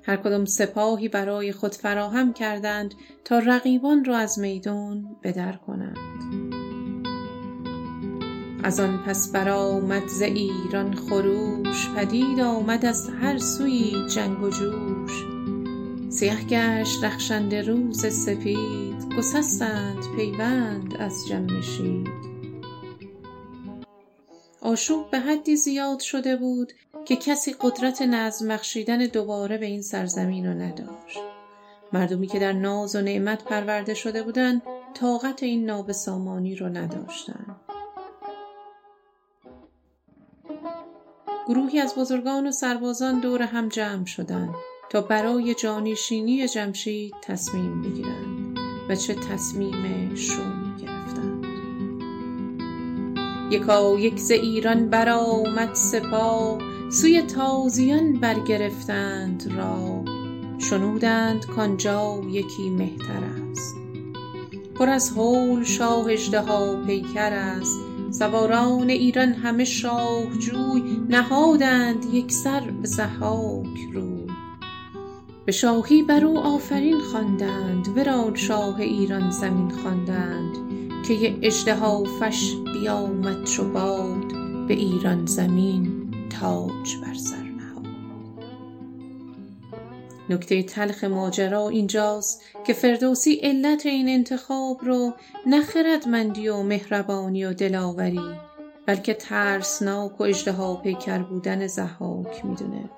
هر 0.07 0.17
کدام 0.17 0.45
سپاهی 0.45 1.07
برای 1.07 1.51
خود 1.51 1.75
فراهم 1.75 2.33
کردند 2.33 2.93
تا 3.25 3.39
رقیبان 3.39 4.05
را 4.05 4.17
از 4.17 4.39
میدان 4.39 5.15
بدر 5.23 5.51
کنند. 5.51 5.97
از 8.63 8.79
آن 8.79 8.97
پس 8.97 9.31
برآمد 9.31 10.07
ز 10.07 10.21
ایران 10.21 10.93
خروش 10.93 11.89
پدید 11.95 12.39
آمد 12.39 12.85
از 12.85 13.09
هر 13.21 13.37
سوی 13.37 14.07
جنگ 14.09 14.43
و 14.43 14.49
جوش. 14.49 15.25
سیه 16.09 16.43
گشت 16.49 17.03
رخشنده 17.03 17.61
روز 17.61 18.05
سپید 18.05 19.15
گسستند 19.17 20.03
پیوند 20.15 20.97
از 20.99 21.27
جمشید 21.27 22.36
آشوب 24.67 25.11
به 25.11 25.19
حدی 25.19 25.55
زیاد 25.55 25.99
شده 25.99 26.35
بود 26.35 26.73
که 27.05 27.15
کسی 27.15 27.55
قدرت 27.61 28.01
نظم 28.01 28.47
بخشیدن 28.47 28.97
دوباره 28.97 29.57
به 29.57 29.65
این 29.65 29.81
سرزمین 29.81 30.45
رو 30.45 30.53
نداشت. 30.53 31.19
مردمی 31.93 32.27
که 32.27 32.39
در 32.39 32.53
ناز 32.53 32.95
و 32.95 33.01
نعمت 33.01 33.43
پرورده 33.43 33.93
شده 33.93 34.23
بودند 34.23 34.61
طاقت 34.93 35.43
این 35.43 35.65
نابسامانی 35.65 36.55
رو 36.55 36.69
نداشتند. 36.69 37.55
گروهی 41.47 41.79
از 41.79 41.95
بزرگان 41.95 42.47
و 42.47 42.51
سربازان 42.51 43.19
دور 43.19 43.41
هم 43.41 43.69
جمع 43.69 44.05
شدند 44.05 44.55
تا 44.89 45.01
برای 45.01 45.55
جانشینی 45.55 46.47
جمشید 46.47 47.13
تصمیم 47.23 47.81
بگیرند 47.81 48.57
و 48.89 48.95
چه 48.95 49.15
تصمیم 49.15 49.83
گرفتند. 49.83 50.56
یکا 53.51 53.99
یک 53.99 54.19
ز 54.19 54.31
ایران 54.31 54.89
برآمد 54.89 55.73
سپاه 55.73 56.57
سوی 56.89 57.21
تازیان 57.21 58.13
برگرفتند 58.13 59.53
را. 59.57 60.03
شنودند 60.59 61.45
کانجا 61.45 62.21
یکی 62.29 62.69
مهتر 62.69 63.23
است. 63.51 63.75
پر 64.75 64.89
از 64.89 65.09
هول 65.09 65.63
شاه 65.63 66.05
اژدها 66.11 66.83
پیکر 66.87 67.33
است. 67.33 67.79
سواران 68.11 68.89
ایران 68.89 69.33
همه 69.33 69.63
شاه 69.63 70.25
جوی 70.39 70.81
نهادند 71.09 72.13
یک 72.13 72.31
سر 72.31 72.59
به 72.59 72.87
ضحاک 72.87 73.77
روی. 73.93 74.27
به 75.45 75.51
شاهی 75.51 76.03
بر 76.03 76.25
او 76.25 76.37
آفرین 76.39 76.99
خواندند 76.99 77.97
ورا 77.97 78.31
شاه 78.35 78.79
ایران 78.79 79.31
زمین 79.31 79.69
خواندند. 79.69 80.66
که 81.07 81.13
یه 81.13 81.37
اژدهافش 81.41 82.53
بیامد 82.73 83.43
چو 83.43 83.71
باد 83.71 84.27
به 84.67 84.73
ایران 84.73 85.25
زمین 85.25 86.11
تاج 86.41 86.95
بر 87.01 87.13
سر 87.13 87.43
نهاد. 87.43 87.87
نکته 90.29 90.63
تلخ 90.63 91.03
ماجرا 91.03 91.69
اینجاست 91.69 92.41
که 92.65 92.73
فردوسی 92.73 93.33
علت 93.33 93.85
این 93.85 94.09
انتخاب 94.09 94.85
رو 94.85 95.13
نه 95.45 95.61
خردمندی 95.61 96.47
و 96.47 96.63
مهربانی 96.63 97.45
و 97.45 97.53
دلاوری 97.53 98.35
بلکه 98.85 99.13
ترسناک 99.13 100.21
و 100.21 100.23
اژدها 100.23 100.75
پیکر 100.75 101.19
بودن 101.19 101.67
ضحاک 101.67 102.45
می‌دونه. 102.45 102.89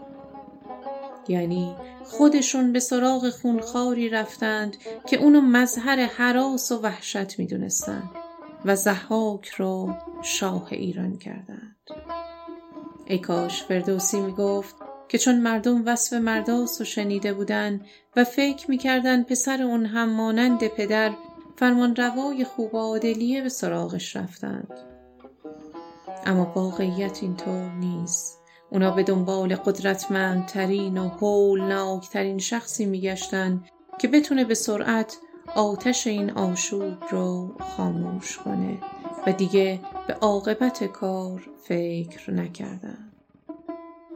یعنی 1.29 1.75
خودشون 2.03 2.73
به 2.73 2.79
سراغ 2.79 3.29
خونخاری 3.29 4.09
رفتند 4.09 4.77
که 5.07 5.17
اونو 5.17 5.41
مظهر 5.41 5.99
حراس 5.99 6.71
و 6.71 6.81
وحشت 6.81 7.39
می‌دونستند 7.39 8.09
و 8.65 8.75
ضحاک 8.75 9.49
رو 9.49 9.95
شاه 10.21 10.67
ایران 10.71 11.17
کردند 11.17 11.75
ای 13.05 13.19
کاش 13.19 13.63
فردوسی 13.63 14.19
می 14.19 14.31
گفت 14.31 14.75
که 15.09 15.17
چون 15.17 15.39
مردم 15.39 15.83
وصف 15.85 16.13
مرداس 16.13 16.81
و 16.81 16.83
شنیده 16.83 17.33
بودن 17.33 17.81
و 18.15 18.23
فکر 18.23 18.71
می‌کردن 18.71 19.23
پسر 19.23 19.63
اون 19.63 19.85
هم 19.85 20.09
مانند 20.09 20.67
پدر 20.67 21.11
فرمان 21.57 21.95
روای 21.95 22.43
خوب 22.43 22.73
و 22.73 22.99
به 23.41 23.49
سراغش 23.49 24.15
رفتند. 24.15 24.73
اما 26.25 26.51
واقعیت 26.55 27.23
اینطور 27.23 27.71
نیست. 27.71 28.38
اونا 28.71 28.91
به 28.91 29.03
دنبال 29.03 29.55
قدرتمندترین 29.55 30.97
و 30.97 31.07
هولناکترین 31.07 32.37
شخصی 32.37 32.85
میگشتن 32.85 33.63
که 33.99 34.07
بتونه 34.07 34.43
به 34.43 34.53
سرعت 34.53 35.17
آتش 35.55 36.07
این 36.07 36.31
آشوب 36.31 36.93
رو 37.11 37.57
خاموش 37.59 38.37
کنه 38.37 38.77
و 39.27 39.31
دیگه 39.31 39.79
به 40.07 40.13
عاقبت 40.13 40.83
کار 40.83 41.49
فکر 41.63 42.31
نکردن. 42.31 43.11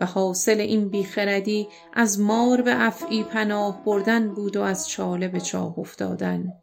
و 0.01 0.05
حاصل 0.05 0.59
این 0.59 0.89
بیخردی 0.89 1.67
از 1.93 2.19
مار 2.19 2.61
به 2.61 2.85
افعی 2.87 3.23
پناه 3.23 3.83
بردن 3.85 4.29
بود 4.29 4.57
و 4.57 4.61
از 4.61 4.89
چاله 4.89 5.27
به 5.27 5.41
چاه 5.41 5.79
افتادن. 5.79 6.53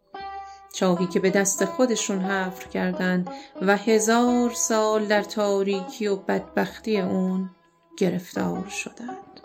چاهی 0.73 1.07
که 1.07 1.21
به 1.21 1.31
دست 1.31 1.65
خودشون 1.65 2.21
حفر 2.21 2.69
کردند 2.69 3.31
و 3.63 3.77
هزار 3.77 4.51
سال 4.51 5.07
در 5.07 5.23
تاریکی 5.23 6.07
و 6.07 6.17
بدبختی 6.17 7.01
اون 7.01 7.51
گرفتار 7.97 8.69
شدند. 8.69 9.41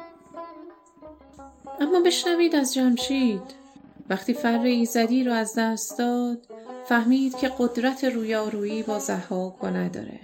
اما 1.79 1.99
بشنوید 1.99 2.55
از 2.55 2.73
جمشید 2.73 3.65
وقتی 4.09 4.33
فر 4.33 4.59
ایزدی 4.59 5.23
رو 5.23 5.33
از 5.33 5.53
دست 5.57 5.97
داد 5.97 6.47
فهمید 6.85 7.35
که 7.35 7.51
قدرت 7.59 8.03
رویارویی 8.03 8.83
با 8.83 8.99
زحاک 8.99 9.63
و 9.63 9.67
نداره. 9.67 10.19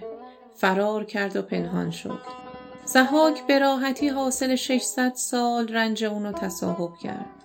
فرار 0.54 1.04
کرد 1.04 1.36
و 1.36 1.42
پنهان 1.42 1.90
شد. 1.90 2.20
زحاک 2.84 3.46
به 3.46 3.58
راحتی 3.58 4.08
حاصل 4.08 4.54
600 4.54 5.12
سال 5.14 5.68
رنج 5.68 6.04
اونو 6.04 6.32
تصاحب 6.32 6.96
کرد 7.02 7.44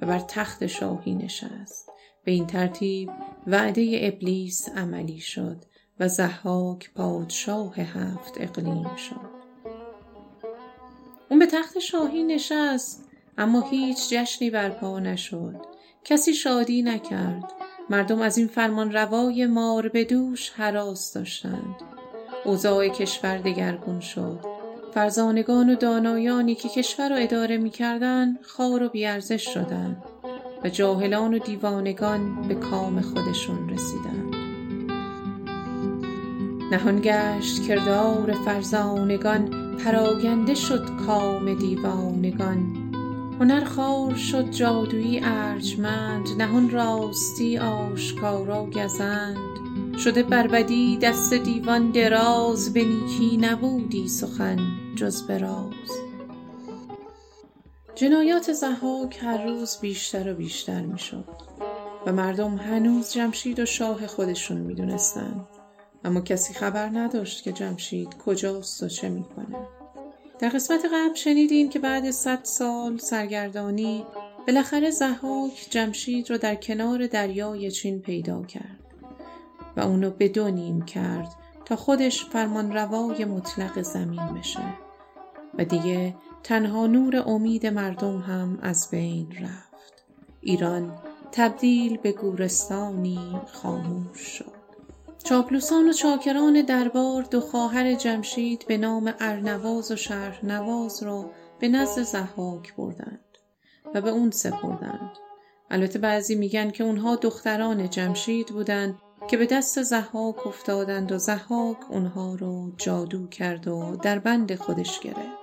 و 0.00 0.06
بر 0.06 0.18
تخت 0.18 0.66
شاهی 0.66 1.14
نشست. 1.14 1.90
به 2.24 2.32
این 2.32 2.46
ترتیب 2.46 3.10
وعده 3.46 4.00
ابلیس 4.02 4.68
عملی 4.68 5.20
شد 5.20 5.56
و 6.00 6.08
زحاک 6.08 6.90
پادشاه 6.94 7.74
هفت 7.74 8.34
اقلیم 8.40 8.96
شد. 8.96 9.39
اون 11.30 11.38
به 11.38 11.46
تخت 11.46 11.78
شاهی 11.78 12.22
نشست 12.24 13.08
اما 13.38 13.60
هیچ 13.60 14.10
جشنی 14.10 14.50
برپا 14.50 14.98
نشد. 14.98 15.56
کسی 16.04 16.34
شادی 16.34 16.82
نکرد. 16.82 17.52
مردم 17.90 18.20
از 18.20 18.38
این 18.38 18.46
فرمان 18.46 18.92
روای 18.92 19.46
مار 19.46 19.88
به 19.88 20.04
دوش 20.04 20.50
حراس 20.50 21.12
داشتند. 21.14 21.76
اوضاع 22.44 22.88
کشور 22.88 23.38
دگرگون 23.38 24.00
شد. 24.00 24.40
فرزانگان 24.94 25.70
و 25.70 25.74
دانایانی 25.74 26.54
که 26.54 26.68
کشور 26.68 27.08
را 27.10 27.16
اداره 27.16 27.56
می 27.56 27.70
کردن 27.70 28.38
خار 28.42 28.82
و 28.82 28.88
بیارزش 28.88 29.54
شدند 29.54 30.02
و 30.64 30.68
جاهلان 30.68 31.34
و 31.34 31.38
دیوانگان 31.38 32.48
به 32.48 32.54
کام 32.54 33.00
خودشون 33.00 33.68
رسیدند. 33.68 34.34
نهان 36.72 37.00
گشت 37.00 37.66
کردار 37.68 38.32
فرزانگان 38.32 39.59
پراگنده 39.84 40.54
شد 40.54 40.86
کام 41.06 41.54
دیوانگان. 41.54 42.90
هنر 43.40 43.64
خار 43.64 44.14
شد 44.14 44.50
جادویی 44.50 45.20
ارجمند 45.24 46.28
نهان 46.38 46.70
راستی 46.70 47.58
آشکارا 47.58 48.66
گزند. 48.66 49.36
شده 49.98 50.22
بربدی 50.22 50.96
دست 50.96 51.34
دیوان 51.34 51.90
دراز 51.90 52.72
به 52.72 52.84
نیکی 52.84 53.36
نبودی 53.36 54.08
سخن 54.08 54.58
جز 54.96 55.22
به 55.22 55.38
راز. 55.38 55.90
جنایات 57.94 58.52
زحاک 58.52 59.18
هر 59.22 59.44
روز 59.44 59.78
بیشتر 59.80 60.32
و 60.32 60.36
بیشتر 60.36 60.82
می‌شد. 60.82 61.24
و 62.06 62.12
مردم 62.12 62.56
هنوز 62.56 63.12
جمشید 63.12 63.60
و 63.60 63.66
شاه 63.66 64.06
خودشون 64.06 64.56
می‌دونستند 64.56 65.46
اما 66.04 66.20
کسی 66.20 66.54
خبر 66.54 66.88
نداشت 66.88 67.42
که 67.42 67.52
جمشید 67.52 68.16
کجاست 68.18 68.82
و 68.82 68.88
چه 68.88 69.08
می‌کنه. 69.08 69.56
در 70.38 70.48
قسمت 70.48 70.84
قبل 70.84 71.14
شنیدیم 71.14 71.68
که 71.68 71.78
بعد 71.78 72.10
صد 72.10 72.40
سال 72.42 72.98
سرگردانی 72.98 74.04
بالاخره 74.46 74.90
زحاک 74.90 75.66
جمشید 75.70 76.30
رو 76.30 76.38
در 76.38 76.54
کنار 76.54 77.06
دریای 77.06 77.70
چین 77.70 78.00
پیدا 78.00 78.42
کرد 78.42 78.80
و 79.76 79.80
اونو 79.80 80.10
به 80.10 80.28
دو 80.28 80.48
نیم 80.48 80.82
کرد 80.82 81.28
تا 81.64 81.76
خودش 81.76 82.24
فرمان 82.24 82.72
روای 82.72 83.24
مطلق 83.24 83.82
زمین 83.82 84.26
بشه 84.26 84.74
و 85.58 85.64
دیگه 85.64 86.14
تنها 86.42 86.86
نور 86.86 87.16
امید 87.26 87.66
مردم 87.66 88.18
هم 88.18 88.58
از 88.62 88.88
بین 88.90 89.32
رفت. 89.32 90.04
ایران 90.40 90.98
تبدیل 91.32 91.96
به 91.96 92.12
گورستانی 92.12 93.40
خاموش 93.52 94.20
شد. 94.20 94.59
چاپلوسان 95.24 95.88
و 95.88 95.92
چاکران 95.92 96.62
دربار 96.62 97.22
دو 97.22 97.40
خواهر 97.40 97.94
جمشید 97.94 98.64
به 98.68 98.78
نام 98.78 99.14
ارنواز 99.20 99.90
و 99.90 99.96
شهرنواز 99.96 101.02
را 101.02 101.30
به 101.58 101.68
نزد 101.68 102.02
زحاک 102.02 102.76
بردند 102.76 103.24
و 103.94 104.00
به 104.00 104.10
اون 104.10 104.30
سپردند. 104.30 105.12
البته 105.70 105.98
بعضی 105.98 106.34
میگن 106.34 106.70
که 106.70 106.84
اونها 106.84 107.16
دختران 107.16 107.90
جمشید 107.90 108.46
بودند 108.46 108.98
که 109.28 109.36
به 109.36 109.46
دست 109.46 109.82
زحاک 109.82 110.46
افتادند 110.46 111.12
و 111.12 111.18
زحاک 111.18 111.90
اونها 111.90 112.34
رو 112.34 112.72
جادو 112.76 113.26
کرد 113.26 113.68
و 113.68 113.96
در 114.02 114.18
بند 114.18 114.54
خودش 114.54 115.00
گرفت. 115.00 115.40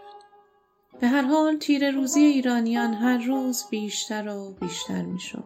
به 0.99 1.07
هر 1.07 1.21
حال 1.21 1.57
تیر 1.57 1.91
روزی 1.91 2.19
ایرانیان 2.19 2.93
هر 2.93 3.17
روز 3.17 3.63
بیشتر 3.69 4.27
و 4.27 4.55
بیشتر 4.61 5.01
می‌شد. 5.01 5.43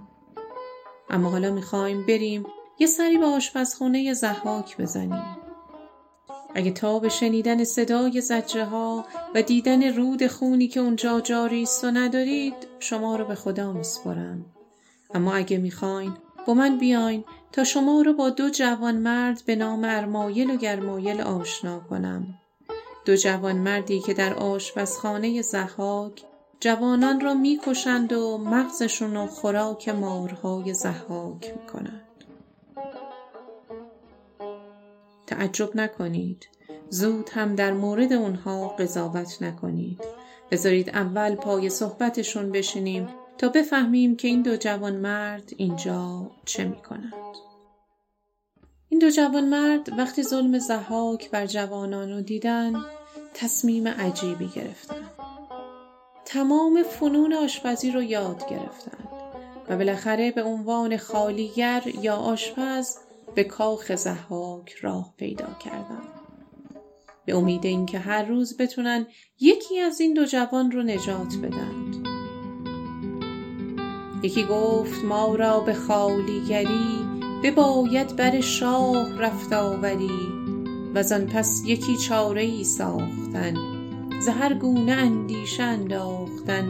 اما 1.09 1.29
حالا 1.29 1.51
می‌خوایم 1.51 2.05
بریم 2.05 2.45
یه 2.79 2.87
سری 2.87 3.17
به 3.17 3.25
آشپزخونه 3.25 4.13
زحاک 4.13 4.77
بزنیم. 4.77 5.37
اگه 6.55 6.71
تا 6.71 6.99
به 6.99 7.09
شنیدن 7.09 7.63
صدای 7.63 8.21
زجه 8.21 8.65
ها 8.65 9.05
و 9.35 9.41
دیدن 9.41 9.95
رود 9.95 10.27
خونی 10.27 10.67
که 10.67 10.79
اونجا 10.79 11.21
جاری 11.21 11.63
است 11.63 11.83
و 11.83 11.91
ندارید 11.91 12.53
شما 12.79 13.15
رو 13.15 13.25
به 13.25 13.35
خدا 13.35 13.71
میسپرم. 13.73 14.45
اما 15.13 15.33
اگه 15.33 15.57
می‌خواین 15.57 16.13
با 16.47 16.53
من 16.53 16.77
بیاین 16.77 17.23
تا 17.51 17.63
شما 17.63 18.01
رو 18.01 18.13
با 18.13 18.29
دو 18.29 18.49
جوان 18.49 18.95
مرد 18.95 19.43
به 19.45 19.55
نام 19.55 19.83
ارمایل 19.83 20.49
و 20.51 20.55
گرمایل 20.55 21.21
آشنا 21.21 21.79
کنم. 21.79 22.27
دو 23.05 23.15
جوان 23.15 23.57
مردی 23.57 23.99
که 23.99 24.13
در 24.13 24.33
آشپزخانه 24.33 25.41
زحاک 25.41 26.23
جوانان 26.59 27.21
را 27.21 27.33
می‌کشند 27.33 28.13
و 28.13 28.37
مغزشون 28.37 29.17
و 29.17 29.27
خوراک 29.27 29.89
مارهای 29.89 30.73
زحاک 30.73 31.53
می‌کنند. 31.61 32.10
تعجب 35.31 35.75
نکنید 35.75 36.47
زود 36.89 37.29
هم 37.29 37.55
در 37.55 37.73
مورد 37.73 38.13
اونها 38.13 38.67
قضاوت 38.67 39.41
نکنید 39.41 39.99
بذارید 40.51 40.89
اول 40.89 41.35
پای 41.35 41.69
صحبتشون 41.69 42.51
بشینیم 42.51 43.09
تا 43.37 43.49
بفهمیم 43.49 44.15
که 44.15 44.27
این 44.27 44.41
دو 44.41 44.57
جوان 44.57 44.95
مرد 44.95 45.51
اینجا 45.57 46.31
چه 46.45 46.63
می 46.63 46.81
کنند. 46.81 47.13
این 48.89 48.99
دو 48.99 49.09
جوان 49.09 49.49
مرد 49.49 49.99
وقتی 49.99 50.23
ظلم 50.23 50.59
زحاک 50.59 51.31
بر 51.31 51.45
جوانان 51.45 52.11
رو 52.11 52.21
دیدن 52.21 52.73
تصمیم 53.33 53.87
عجیبی 53.87 54.47
گرفتن. 54.47 55.09
تمام 56.25 56.83
فنون 56.83 57.33
آشپزی 57.33 57.91
رو 57.91 58.03
یاد 58.03 58.49
گرفتند 58.49 59.07
و 59.69 59.77
بالاخره 59.77 60.31
به 60.31 60.43
عنوان 60.43 60.97
خالیگر 60.97 61.83
یا 62.01 62.15
آشپز 62.15 62.97
به 63.35 63.43
کاخ 63.43 63.95
زحاک 63.95 64.71
راه 64.81 65.13
پیدا 65.17 65.47
کردم. 65.63 66.03
به 67.25 67.35
امید 67.35 67.65
اینکه 67.65 67.99
هر 67.99 68.25
روز 68.25 68.57
بتونن 68.57 69.07
یکی 69.39 69.79
از 69.79 70.01
این 70.01 70.13
دو 70.13 70.25
جوان 70.25 70.71
رو 70.71 70.83
نجات 70.83 71.35
بدند. 71.43 72.07
یکی 74.23 74.43
گفت 74.43 75.05
ما 75.05 75.35
را 75.35 75.59
به 75.59 75.73
خالیگری 75.73 76.99
بباید 77.43 78.15
بر 78.15 78.41
شاه 78.41 79.17
رفت 79.17 79.53
آوری 79.53 80.19
و 80.95 81.03
زن 81.03 81.25
پس 81.25 81.63
یکی 81.65 81.97
چاره 81.97 82.41
ای 82.41 82.63
ساختن 82.63 83.53
زهر 84.19 84.53
گونه 84.53 84.91
اندیشه 84.91 85.63
انداختن 85.63 86.65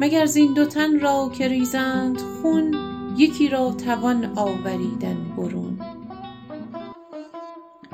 مگر 0.00 0.26
زین 0.26 0.54
دو 0.54 0.64
تن 0.64 1.00
را 1.00 1.30
که 1.38 1.48
ریزند 1.48 2.20
خون 2.20 2.74
یکی 3.16 3.48
را 3.48 3.72
توان 3.72 4.32
آوریدن 4.36 5.34
برون 5.36 5.67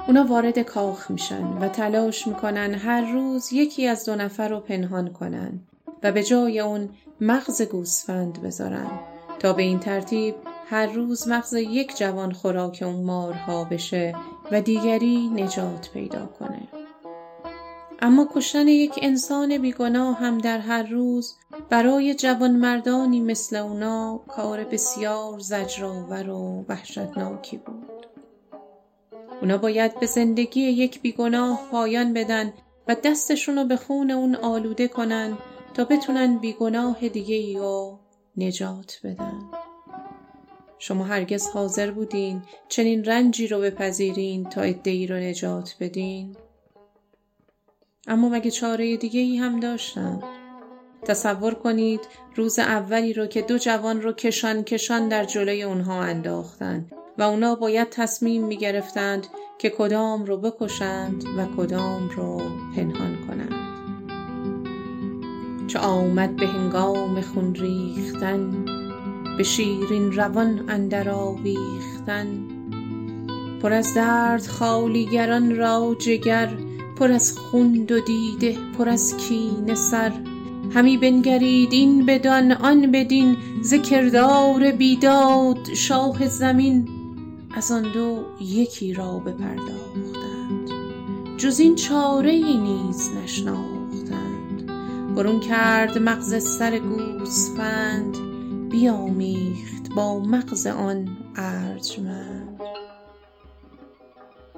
اونا 0.07 0.25
وارد 0.25 0.59
کاخ 0.59 1.11
میشن 1.11 1.45
و 1.45 1.69
تلاش 1.69 2.27
می‌کنن 2.27 2.75
هر 2.75 3.12
روز 3.12 3.53
یکی 3.53 3.87
از 3.87 4.05
دو 4.05 4.14
نفر 4.14 4.49
رو 4.49 4.61
پنهان 4.61 5.12
کنن 5.12 5.61
و 6.03 6.12
به 6.12 6.23
جای 6.23 6.61
اون 6.61 6.88
مغز 7.21 7.62
گوسفند 7.62 8.43
بذارن 8.43 8.90
تا 9.38 9.53
به 9.53 9.62
این 9.62 9.81
ترتیب 9.81 10.35
هر 10.67 10.87
روز 10.87 11.29
مغز 11.29 11.53
یک 11.53 11.97
جوان 11.97 12.33
خوراک 12.33 12.83
اون 12.87 13.05
مارها 13.05 13.64
بشه 13.64 14.14
و 14.53 14.61
دیگری 14.61 15.29
نجات 15.29 15.90
پیدا 15.93 16.27
کنه. 16.27 16.69
اما 18.03 18.29
کشتن 18.35 18.69
یک 18.69 18.99
انسان 19.03 19.59
بیگناه 19.59 20.17
هم 20.19 20.38
در 20.38 20.59
هر 20.59 20.83
روز 20.83 21.37
برای 21.71 22.14
جوانمردانی 22.14 23.21
مثل 23.21 23.57
اونا 23.57 24.21
کار 24.29 24.64
بسیار 24.64 25.38
زجرآور 25.38 26.31
و 26.31 26.64
وحشتناکی 26.69 27.57
بود. 27.57 28.13
اونا 29.44 29.59
باید 29.59 30.00
به 30.00 30.07
زندگی 30.07 30.61
یک 30.61 31.00
بیگناه 31.02 31.68
پایان 31.70 32.12
بدن 32.12 32.52
و 32.88 32.96
دستشون 33.04 33.57
رو 33.57 33.64
به 33.64 33.76
خون 33.76 34.11
اون 34.11 34.35
آلوده 34.35 34.88
کنن 34.88 35.38
تا 35.74 35.85
بتونن 35.85 36.38
بیگناه 36.38 37.09
دیگه 37.09 37.35
ای 37.35 37.54
رو 37.57 37.98
نجات 38.37 39.00
بدن. 39.04 39.40
شما 40.78 41.04
هرگز 41.04 41.48
حاضر 41.48 41.90
بودین 41.90 42.42
چنین 42.68 43.04
رنجی 43.04 43.46
رو 43.46 43.61
بپذیرین 43.61 44.44
تا 44.44 44.61
ادهی 44.61 45.07
رو 45.07 45.16
نجات 45.16 45.76
بدین؟ 45.80 46.37
اما 48.07 48.28
مگه 48.28 48.50
چاره 48.50 48.96
دیگه 48.96 49.20
ای 49.20 49.37
هم 49.37 49.61
داشتن؟ 49.61 50.22
تصور 51.02 51.54
کنید 51.54 52.00
روز 52.37 52.59
اولی 52.59 53.12
رو 53.12 53.26
که 53.26 53.42
دو 53.42 53.59
جوان 53.59 54.02
رو 54.02 54.12
کشان 54.12 54.64
کشان 54.64 55.09
در 55.09 55.24
جلوی 55.24 55.62
اونها 55.62 56.02
انداختن 56.02 56.90
و 57.18 57.22
اونا 57.22 57.55
باید 57.55 57.90
تصمیم 57.90 58.44
می 58.44 58.57
گرفتند 58.57 59.27
که 59.59 59.70
کدام 59.70 60.24
رو 60.24 60.37
بکشند 60.37 61.24
و 61.37 61.46
کدام 61.57 62.11
رو 62.16 62.38
پنهان 62.77 63.16
کنند. 63.27 63.64
چه 65.66 65.79
آمد 65.79 66.37
به 66.37 66.46
هنگام 66.46 67.20
خون 67.20 67.55
ریختن 67.55 68.64
به 69.37 69.42
شیرین 69.42 70.12
روان 70.12 70.64
اندر 70.68 71.09
آویختن. 71.11 72.27
پر 73.62 73.72
از 73.72 73.94
درد 73.94 74.46
خالیگران 74.46 75.57
را 75.57 75.96
جگر 75.98 76.48
پر 76.98 77.12
از 77.12 77.38
خون 77.38 77.87
و 77.90 78.00
دیده 78.00 78.57
پر 78.79 78.88
از 78.88 79.16
کینه 79.16 79.74
سر. 79.74 80.12
همی 80.74 80.96
بنگرید 80.96 81.72
این 81.72 82.07
بدان 82.07 82.53
آن 82.53 82.90
بدین 82.90 83.37
ز 83.62 83.74
کردار 83.74 84.70
بیداد 84.70 85.74
شاه 85.74 86.29
زمین. 86.29 86.93
از 87.57 87.73
آن 87.73 87.83
دو 87.93 88.25
یکی 88.40 88.95
را 88.95 89.19
بپرداختند. 89.19 90.71
جز 91.38 91.59
این 91.59 91.75
چاره 91.75 92.31
ای 92.31 92.57
نیز 92.59 93.11
نشناختند. 93.23 94.67
برون 95.14 95.40
کرد 95.40 95.99
مغز 95.99 96.59
سر 96.59 96.79
گوسفند 96.79 98.17
بیامیخت 98.71 99.95
با 99.97 100.21
مغز 100.21 100.67
آن 100.67 101.17
ارجمند. 101.37 102.61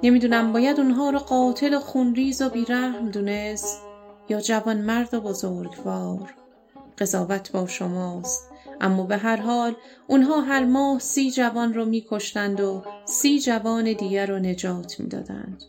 نمی‌دونم 0.03 0.53
باید 0.53 0.79
اونها 0.79 1.09
رو 1.09 1.19
قاتل 1.19 1.73
و 1.73 1.79
خونریز 1.79 2.41
و 2.41 2.49
بیرحم 2.49 3.09
دونست 3.09 3.81
یا 4.29 4.41
جوان 4.41 4.77
مرد 4.77 5.13
و 5.13 5.21
بزرگوار. 5.21 6.33
قضاوت 6.97 7.51
با 7.51 7.67
شماست. 7.67 8.49
اما 8.81 9.03
به 9.03 9.17
هر 9.17 9.37
حال 9.37 9.75
اونها 10.07 10.41
هر 10.41 10.65
ماه 10.65 10.99
سی 10.99 11.31
جوان 11.31 11.73
رو 11.73 11.85
میکشتند 11.85 12.59
و 12.59 12.83
سی 13.05 13.39
جوان 13.39 13.93
دیگر 13.93 14.25
رو 14.25 14.39
نجات 14.39 14.99
می‌دادند 14.99 15.63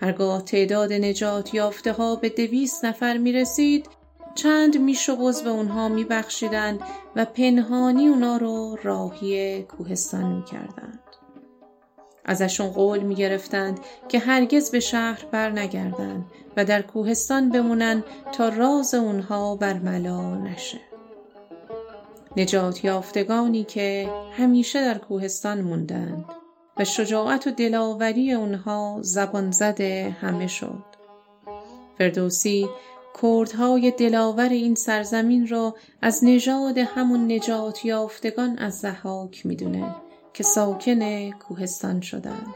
هرگاه 0.00 0.42
تعداد 0.42 0.92
نجات 0.92 1.54
یافته 1.54 1.92
ها 1.92 2.16
به 2.16 2.28
دویست 2.28 2.84
نفر 2.84 3.16
می 3.16 3.32
رسید 3.32 3.88
چند 4.34 4.80
میش 4.80 5.08
و 5.08 5.16
به 5.16 5.50
اونها 5.50 5.88
میبخشیدند 5.88 6.80
و 7.16 7.24
پنهانی 7.24 8.08
اونا 8.08 8.36
رو 8.36 8.78
راهی 8.82 9.62
کوهستان 9.62 10.32
می‌کردند. 10.32 10.98
ازشون 12.24 12.68
قول 12.68 12.98
می‌گرفتند 12.98 13.80
که 14.08 14.18
هرگز 14.18 14.70
به 14.70 14.80
شهر 14.80 15.26
بر 15.30 15.50
نگردند 15.50 16.24
و 16.56 16.64
در 16.64 16.82
کوهستان 16.82 17.50
بمونن 17.50 18.04
تا 18.32 18.48
راز 18.48 18.94
اونها 18.94 19.56
برملا 19.56 20.34
نشه. 20.34 20.91
نجات 22.36 22.84
یافتگانی 22.84 23.64
که 23.64 24.10
همیشه 24.32 24.80
در 24.80 24.98
کوهستان 24.98 25.60
موندند 25.60 26.24
و 26.76 26.84
شجاعت 26.84 27.46
و 27.46 27.50
دلاوری 27.50 28.32
اونها 28.32 28.98
زبان 29.00 29.50
زده 29.50 30.16
همه 30.20 30.46
شد. 30.46 30.84
فردوسی 31.98 32.68
کردهای 33.22 33.90
دلاور 33.90 34.48
این 34.48 34.74
سرزمین 34.74 35.48
را 35.48 35.74
از 36.02 36.24
نژاد 36.24 36.78
همون 36.78 37.32
نجات 37.32 37.84
یافتگان 37.84 38.58
از 38.58 38.78
زحاک 38.78 39.46
می‌دونه 39.46 39.94
که 40.34 40.42
ساکن 40.42 41.30
کوهستان 41.30 42.00
شدند 42.00 42.54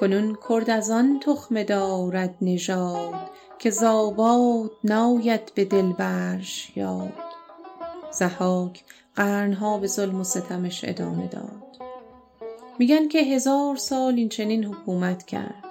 کنون 0.00 0.38
کرد 0.48 0.70
از 0.70 0.90
آن 0.90 1.20
تخمه 1.20 1.64
دارد 1.64 2.34
نژاد 2.40 3.30
که 3.58 3.70
زاباد 3.70 4.70
ناید 4.84 5.52
به 5.54 5.64
دلبرش 5.64 6.72
یاد 6.76 7.33
زحاک 8.18 8.84
قرنها 9.16 9.78
به 9.78 9.86
ظلم 9.86 10.20
و 10.20 10.24
ستمش 10.24 10.84
ادامه 10.84 11.26
داد. 11.26 11.78
میگن 12.78 13.08
که 13.08 13.18
هزار 13.18 13.76
سال 13.76 14.14
این 14.14 14.28
چنین 14.28 14.64
حکومت 14.64 15.26
کرد. 15.26 15.64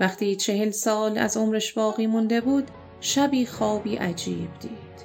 وقتی 0.00 0.36
چهل 0.36 0.70
سال 0.70 1.18
از 1.18 1.36
عمرش 1.36 1.72
باقی 1.72 2.06
مونده 2.06 2.40
بود 2.40 2.70
شبی 3.00 3.46
خوابی 3.46 3.96
عجیب 3.96 4.48
دید. 4.60 4.96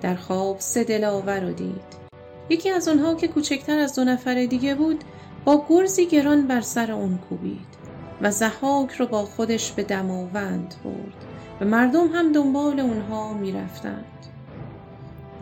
در 0.00 0.14
خواب 0.14 0.60
سه 0.60 0.84
دلاور 0.84 1.40
رو 1.40 1.52
دید. 1.52 2.02
یکی 2.48 2.70
از 2.70 2.88
اونها 2.88 3.14
که 3.14 3.28
کوچکتر 3.28 3.78
از 3.78 3.94
دو 3.94 4.04
نفر 4.04 4.46
دیگه 4.46 4.74
بود 4.74 5.04
با 5.44 5.64
گرزی 5.68 6.06
گران 6.06 6.46
بر 6.46 6.60
سر 6.60 6.92
اون 6.92 7.18
کوبید 7.18 7.72
و 8.22 8.30
زحاک 8.30 8.92
رو 8.92 9.06
با 9.06 9.24
خودش 9.24 9.72
به 9.72 9.82
دماوند 9.82 10.74
برد 10.84 11.24
و 11.60 11.64
مردم 11.64 12.08
هم 12.08 12.32
دنبال 12.32 12.80
اونها 12.80 13.32
می‌رفتند 13.32 14.21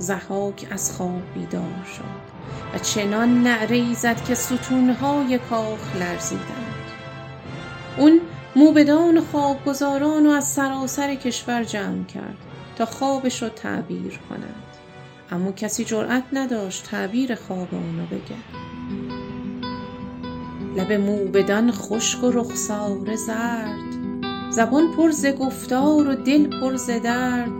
زحاک 0.00 0.66
از 0.70 0.96
خواب 0.96 1.22
بیدار 1.34 1.84
شد 1.96 2.30
و 2.74 2.78
چنان 2.78 3.42
نعره 3.42 3.94
زد 3.94 4.24
که 4.24 4.34
ستونهای 4.34 5.38
کاخ 5.38 5.96
لرزیدند. 5.96 6.74
اون 7.98 8.20
موبدان 8.56 9.18
و 9.18 9.20
خوابگزاران 9.20 10.26
و 10.26 10.30
از 10.30 10.48
سراسر 10.48 11.14
کشور 11.14 11.64
جمع 11.64 12.04
کرد 12.04 12.36
تا 12.76 12.86
خوابش 12.86 13.42
رو 13.42 13.48
تعبیر 13.48 14.18
کند 14.28 14.54
اما 15.30 15.52
کسی 15.52 15.84
جرأت 15.84 16.24
نداشت 16.32 16.84
تعبیر 16.84 17.34
خواب 17.34 17.68
اونو 17.72 18.06
بگه. 18.06 18.36
لب 20.76 20.92
موبدان 20.92 21.72
خشک 21.72 22.24
و 22.24 22.30
رخسار 22.30 23.16
زرد 23.16 23.90
زبان 24.50 24.92
پر 24.96 25.10
ز 25.10 25.26
گفتار 25.26 26.08
و 26.08 26.14
دل 26.14 26.60
پر 26.60 26.76
ز 26.76 26.90
درد. 26.90 27.59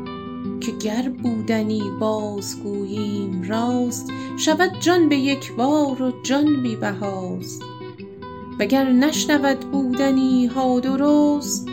که 0.60 0.72
گر 0.72 1.08
بودنی 1.22 1.82
بازگوییم 2.00 3.42
راست 3.42 4.12
شود 4.36 4.70
جان 4.80 5.08
به 5.08 5.16
یک 5.16 5.52
بار 5.52 6.02
و 6.02 6.12
جان 6.22 6.62
بی 6.62 6.76
بهاست. 6.76 7.62
وگر 8.58 8.92
نشنود 8.92 9.60
بودنی 9.60 10.46
ها 10.46 10.80
درست 10.80 11.68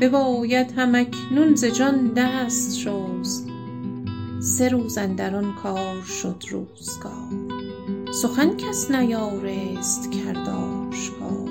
بباید 0.00 0.72
هم 0.72 0.94
اکنون 0.94 1.54
ز 1.54 1.64
جان 1.64 2.12
دست 2.14 2.78
شست. 2.78 3.48
سه 4.40 4.68
روز 4.68 4.98
اندر 4.98 5.36
آن 5.36 5.54
کار 5.54 6.02
شد 6.02 6.44
روزگار 6.50 7.28
سخن 8.10 8.56
کس 8.56 8.90
نیارست 8.90 10.12
کرد 10.12 10.48
آشکار 10.48 11.48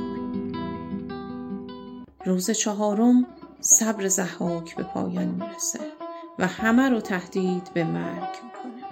روز 2.26 2.52
چهارم 2.52 3.26
صبر 3.62 4.08
ضحاک 4.08 4.76
به 4.76 4.84
پایان 4.84 5.28
می‌رسه 5.28 5.80
و 6.39 6.47
همه 6.47 6.89
رو 6.89 7.02
تهدید 7.02 7.69
به 7.73 7.84
مرگ 7.84 8.30
می‌کنه. 8.43 8.84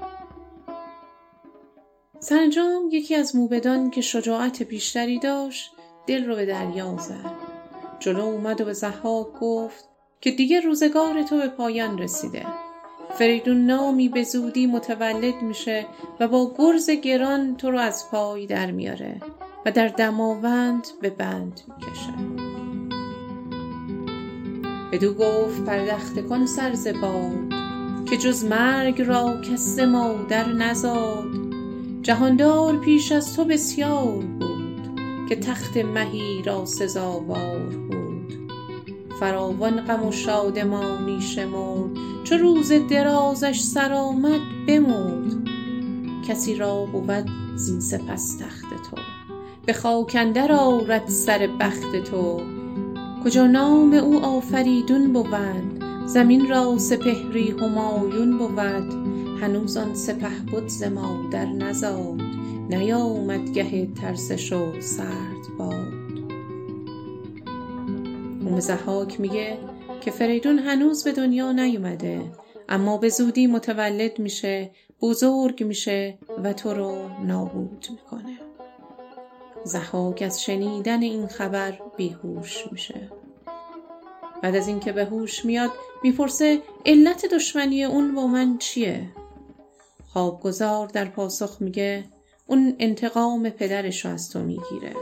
سرانجام 2.19 2.89
یکی 2.91 3.15
از 3.15 3.35
موبدان 3.35 3.89
که 3.89 4.01
شجاعت 4.01 4.63
بیشتری 4.63 5.19
داشت 5.19 5.71
دل 6.07 6.25
رو 6.25 6.35
به 6.35 6.45
دریا 6.45 6.97
زد 6.97 7.31
جلو 7.99 8.23
اومد 8.23 8.61
و 8.61 8.65
به 8.65 8.73
زحاک 8.73 9.27
گفت 9.41 9.85
که 10.21 10.31
دیگه 10.31 10.59
روزگار 10.59 11.23
تو 11.23 11.37
به 11.37 11.47
پایان 11.47 11.97
رسیده. 11.97 12.45
فریدون 13.13 13.65
نامی 13.65 14.09
به 14.09 14.23
زودی 14.23 14.67
متولد 14.67 15.41
میشه 15.41 15.85
و 16.19 16.27
با 16.27 16.51
گرز 16.57 16.89
گران 16.89 17.55
تو 17.55 17.71
رو 17.71 17.79
از 17.79 18.11
پای 18.11 18.47
در 18.47 18.71
میاره 18.71 19.21
و 19.65 19.71
در 19.71 19.87
دماوند 19.87 20.87
به 21.01 21.09
بند 21.09 21.61
می‌کشه. 21.67 22.64
بدو 24.95 25.13
گفت 25.13 25.65
پردخته 25.65 26.21
کن 26.21 26.45
سر 26.45 26.75
باد 27.01 27.53
که 28.09 28.17
جز 28.17 28.45
مرگ 28.45 29.01
را 29.01 29.41
کس 29.41 29.79
مادر 29.79 30.53
نزاد. 30.53 31.27
جهاندار 32.01 32.77
پیش 32.77 33.11
از 33.11 33.35
تو 33.35 33.45
بسیار 33.45 34.23
بود 34.39 34.99
که 35.29 35.35
تخت 35.35 35.77
مهی 35.77 36.41
را 36.43 36.65
سزاوار 36.65 37.59
بود. 37.59 38.33
فراوان 39.19 39.81
غم 39.81 40.07
و 40.07 40.11
شادمانی 40.11 41.21
شمرد 41.21 41.91
چو 42.23 42.37
روز 42.37 42.71
درازش 42.89 43.59
سر 43.59 43.93
آمد 43.93 44.41
بمرد. 44.67 45.47
کسی 46.27 46.55
را 46.55 46.85
بود 46.85 47.29
زین 47.55 47.79
سپس 47.79 48.37
تخت 48.37 48.69
تو 48.69 49.01
به 49.65 49.73
خاک 49.73 50.15
اندر 50.19 50.51
آرد 50.51 51.07
سر 51.07 51.49
بخت 51.59 51.95
تو. 51.95 52.54
کجا 53.25 53.47
نام 53.47 53.93
او 53.93 54.25
آفریدون 54.25 55.13
بود؟ 55.13 55.83
زمین 56.05 56.49
را 56.49 56.77
سپهری 56.77 57.49
همایون 57.49 58.37
بود. 58.37 58.59
هنوز 59.41 59.77
آن 59.77 59.95
سپهبد 59.95 60.67
ز 60.67 60.83
مادر 60.83 61.45
نزاد. 61.45 62.21
نیامد 62.69 63.49
گه 63.49 63.85
ترسش 63.85 64.53
و 64.53 64.81
سرد 64.81 65.57
باد. 65.57 65.93
اون 68.41 68.59
ضحاک 68.59 69.19
میگه 69.19 69.57
که 70.01 70.11
فریدون 70.11 70.59
هنوز 70.59 71.03
به 71.03 71.11
دنیا 71.11 71.51
نیومده 71.51 72.21
اما 72.69 72.97
به 72.97 73.09
زودی 73.09 73.47
متولد 73.47 74.19
میشه 74.19 74.71
بزرگ 75.01 75.63
میشه 75.63 76.17
و 76.43 76.53
تو 76.53 76.73
رو 76.73 76.95
نابود 77.25 77.87
می‌کنه. 77.89 78.44
زحاک 79.65 80.21
از 80.21 80.43
شنیدن 80.43 81.01
این 81.01 81.27
خبر 81.27 81.79
بیهوش 81.97 82.63
میشه. 82.71 83.11
بعد 84.41 84.55
از 84.55 84.67
اینکه 84.67 84.91
به 84.91 85.05
هوش 85.05 85.45
میاد 85.45 85.71
می‌پرسه 86.03 86.61
علت 86.85 87.25
دشمنی 87.25 87.83
اون 87.83 88.15
با 88.15 88.27
من 88.27 88.57
چیه؟ 88.57 89.09
خوابگزار 90.13 90.87
در 90.87 91.05
پاسخ 91.05 91.61
میگه 91.61 92.03
اون 92.47 92.75
انتقام 92.79 93.49
پدرش 93.49 94.05
رو 94.05 94.11
از 94.11 94.29
تو 94.29 94.39
می‌گیره. 94.39 94.93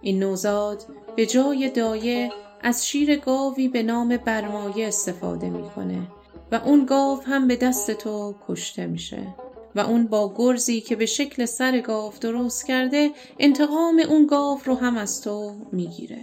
این 0.00 0.18
نوزاد 0.18 0.86
به 1.16 1.26
جای 1.26 1.70
دایه 1.70 2.32
از 2.62 2.88
شیر 2.88 3.16
گاوی 3.16 3.68
به 3.68 3.82
نام 3.82 4.16
برمایه 4.16 4.88
استفاده 4.88 5.50
می‌کنه 5.50 6.06
و 6.52 6.54
اون 6.54 6.86
گاو 6.86 7.22
هم 7.22 7.48
به 7.48 7.56
دست 7.56 7.90
تو 7.90 8.34
کشته 8.48 8.86
میشه. 8.86 9.34
و 9.74 9.80
اون 9.80 10.06
با 10.06 10.34
گرزی 10.36 10.80
که 10.80 10.96
به 10.96 11.06
شکل 11.06 11.44
سر 11.44 11.80
گاو 11.80 12.12
درست 12.20 12.66
کرده 12.66 13.10
انتقام 13.38 14.02
اون 14.08 14.26
گاو 14.26 14.60
رو 14.64 14.74
هم 14.74 14.96
از 14.96 15.22
تو 15.22 15.54
می‌گیره 15.72 16.20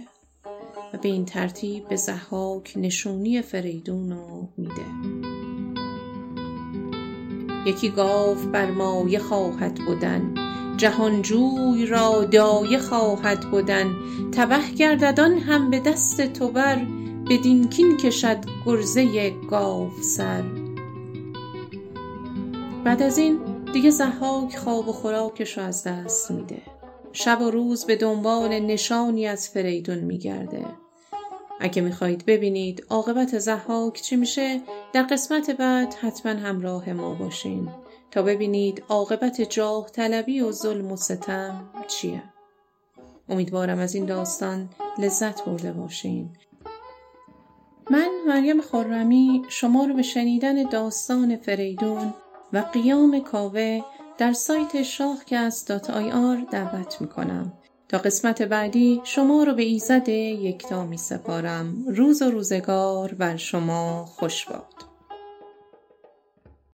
و 0.94 0.98
به 0.98 1.08
این 1.08 1.24
ترتیب 1.24 1.88
به 1.88 1.96
زحاک 1.96 2.72
نشونی 2.76 3.42
فریدون 3.42 4.12
رو 4.12 4.48
میده. 4.56 5.20
یکی 7.66 7.90
گاو 7.90 8.34
بر 8.34 8.70
مایه 8.70 9.18
خواهد 9.18 9.74
بودن 9.74 10.34
جهانجوی 10.76 11.86
را 11.86 12.24
دایه 12.24 12.78
خواهد 12.78 13.50
بودن 13.50 13.94
تبه 14.32 14.70
گردد 14.78 15.18
هم 15.18 15.70
به 15.70 15.80
دست 15.80 16.32
تو 16.32 16.48
بر 16.48 16.86
بدین 17.30 17.68
کین 17.68 17.96
کشد 17.96 18.38
گرزه 18.66 19.30
گاو 19.50 19.90
سر. 20.02 20.59
بعد 22.90 23.02
از 23.02 23.18
این 23.18 23.64
دیگه 23.72 23.90
زحاک 23.90 24.56
خواب 24.56 24.88
و 24.88 24.92
خوراکش 24.92 25.58
رو 25.58 25.64
از 25.64 25.84
دست 25.84 26.30
میده. 26.30 26.62
شب 27.12 27.40
و 27.40 27.50
روز 27.50 27.84
به 27.84 27.96
دنبال 27.96 28.58
نشانی 28.58 29.26
از 29.26 29.48
فریدون 29.48 29.98
میگرده. 29.98 30.64
اگه 31.60 31.82
می‌خواهید 31.82 32.26
ببینید 32.26 32.86
عاقبت 32.90 33.38
زحاک 33.38 34.00
چی 34.02 34.16
میشه 34.16 34.60
در 34.92 35.02
قسمت 35.02 35.50
بعد 35.50 35.94
حتما 35.94 36.32
همراه 36.32 36.92
ما 36.92 37.14
باشین. 37.14 37.68
تا 38.10 38.22
ببینید 38.22 38.82
عاقبت 38.88 39.40
جاه 39.40 39.90
طلبی 39.90 40.40
و 40.40 40.52
ظلم 40.52 40.92
و 40.92 40.96
ستم 40.96 41.70
چیه. 41.88 42.22
امیدوارم 43.28 43.78
از 43.78 43.94
این 43.94 44.06
داستان 44.06 44.68
لذت 44.98 45.44
برده 45.44 45.72
باشین. 45.72 46.30
من 47.90 48.10
مریم 48.26 48.60
خورمی 48.60 49.42
شما 49.48 49.84
رو 49.84 49.94
به 49.94 50.02
شنیدن 50.02 50.62
داستان 50.62 51.36
فریدون 51.36 52.14
و 52.52 52.58
قیام 52.58 53.20
کاوه 53.20 53.80
در 54.18 54.32
سایت 54.32 54.82
آی 55.90 56.10
آر 56.10 56.46
دعوت 56.50 57.00
می 57.00 57.08
کنم. 57.08 57.52
تا 57.88 57.98
قسمت 57.98 58.42
بعدی 58.42 59.00
شما 59.04 59.42
رو 59.44 59.54
به 59.54 59.62
ایزد 59.62 60.08
یکتا 60.08 60.86
می 60.86 60.96
سپارم. 60.96 61.84
روز 61.88 62.22
و 62.22 62.30
روزگار 62.30 63.14
بر 63.14 63.36
شما 63.36 64.04
خوش 64.04 64.46
باد. 64.46 64.89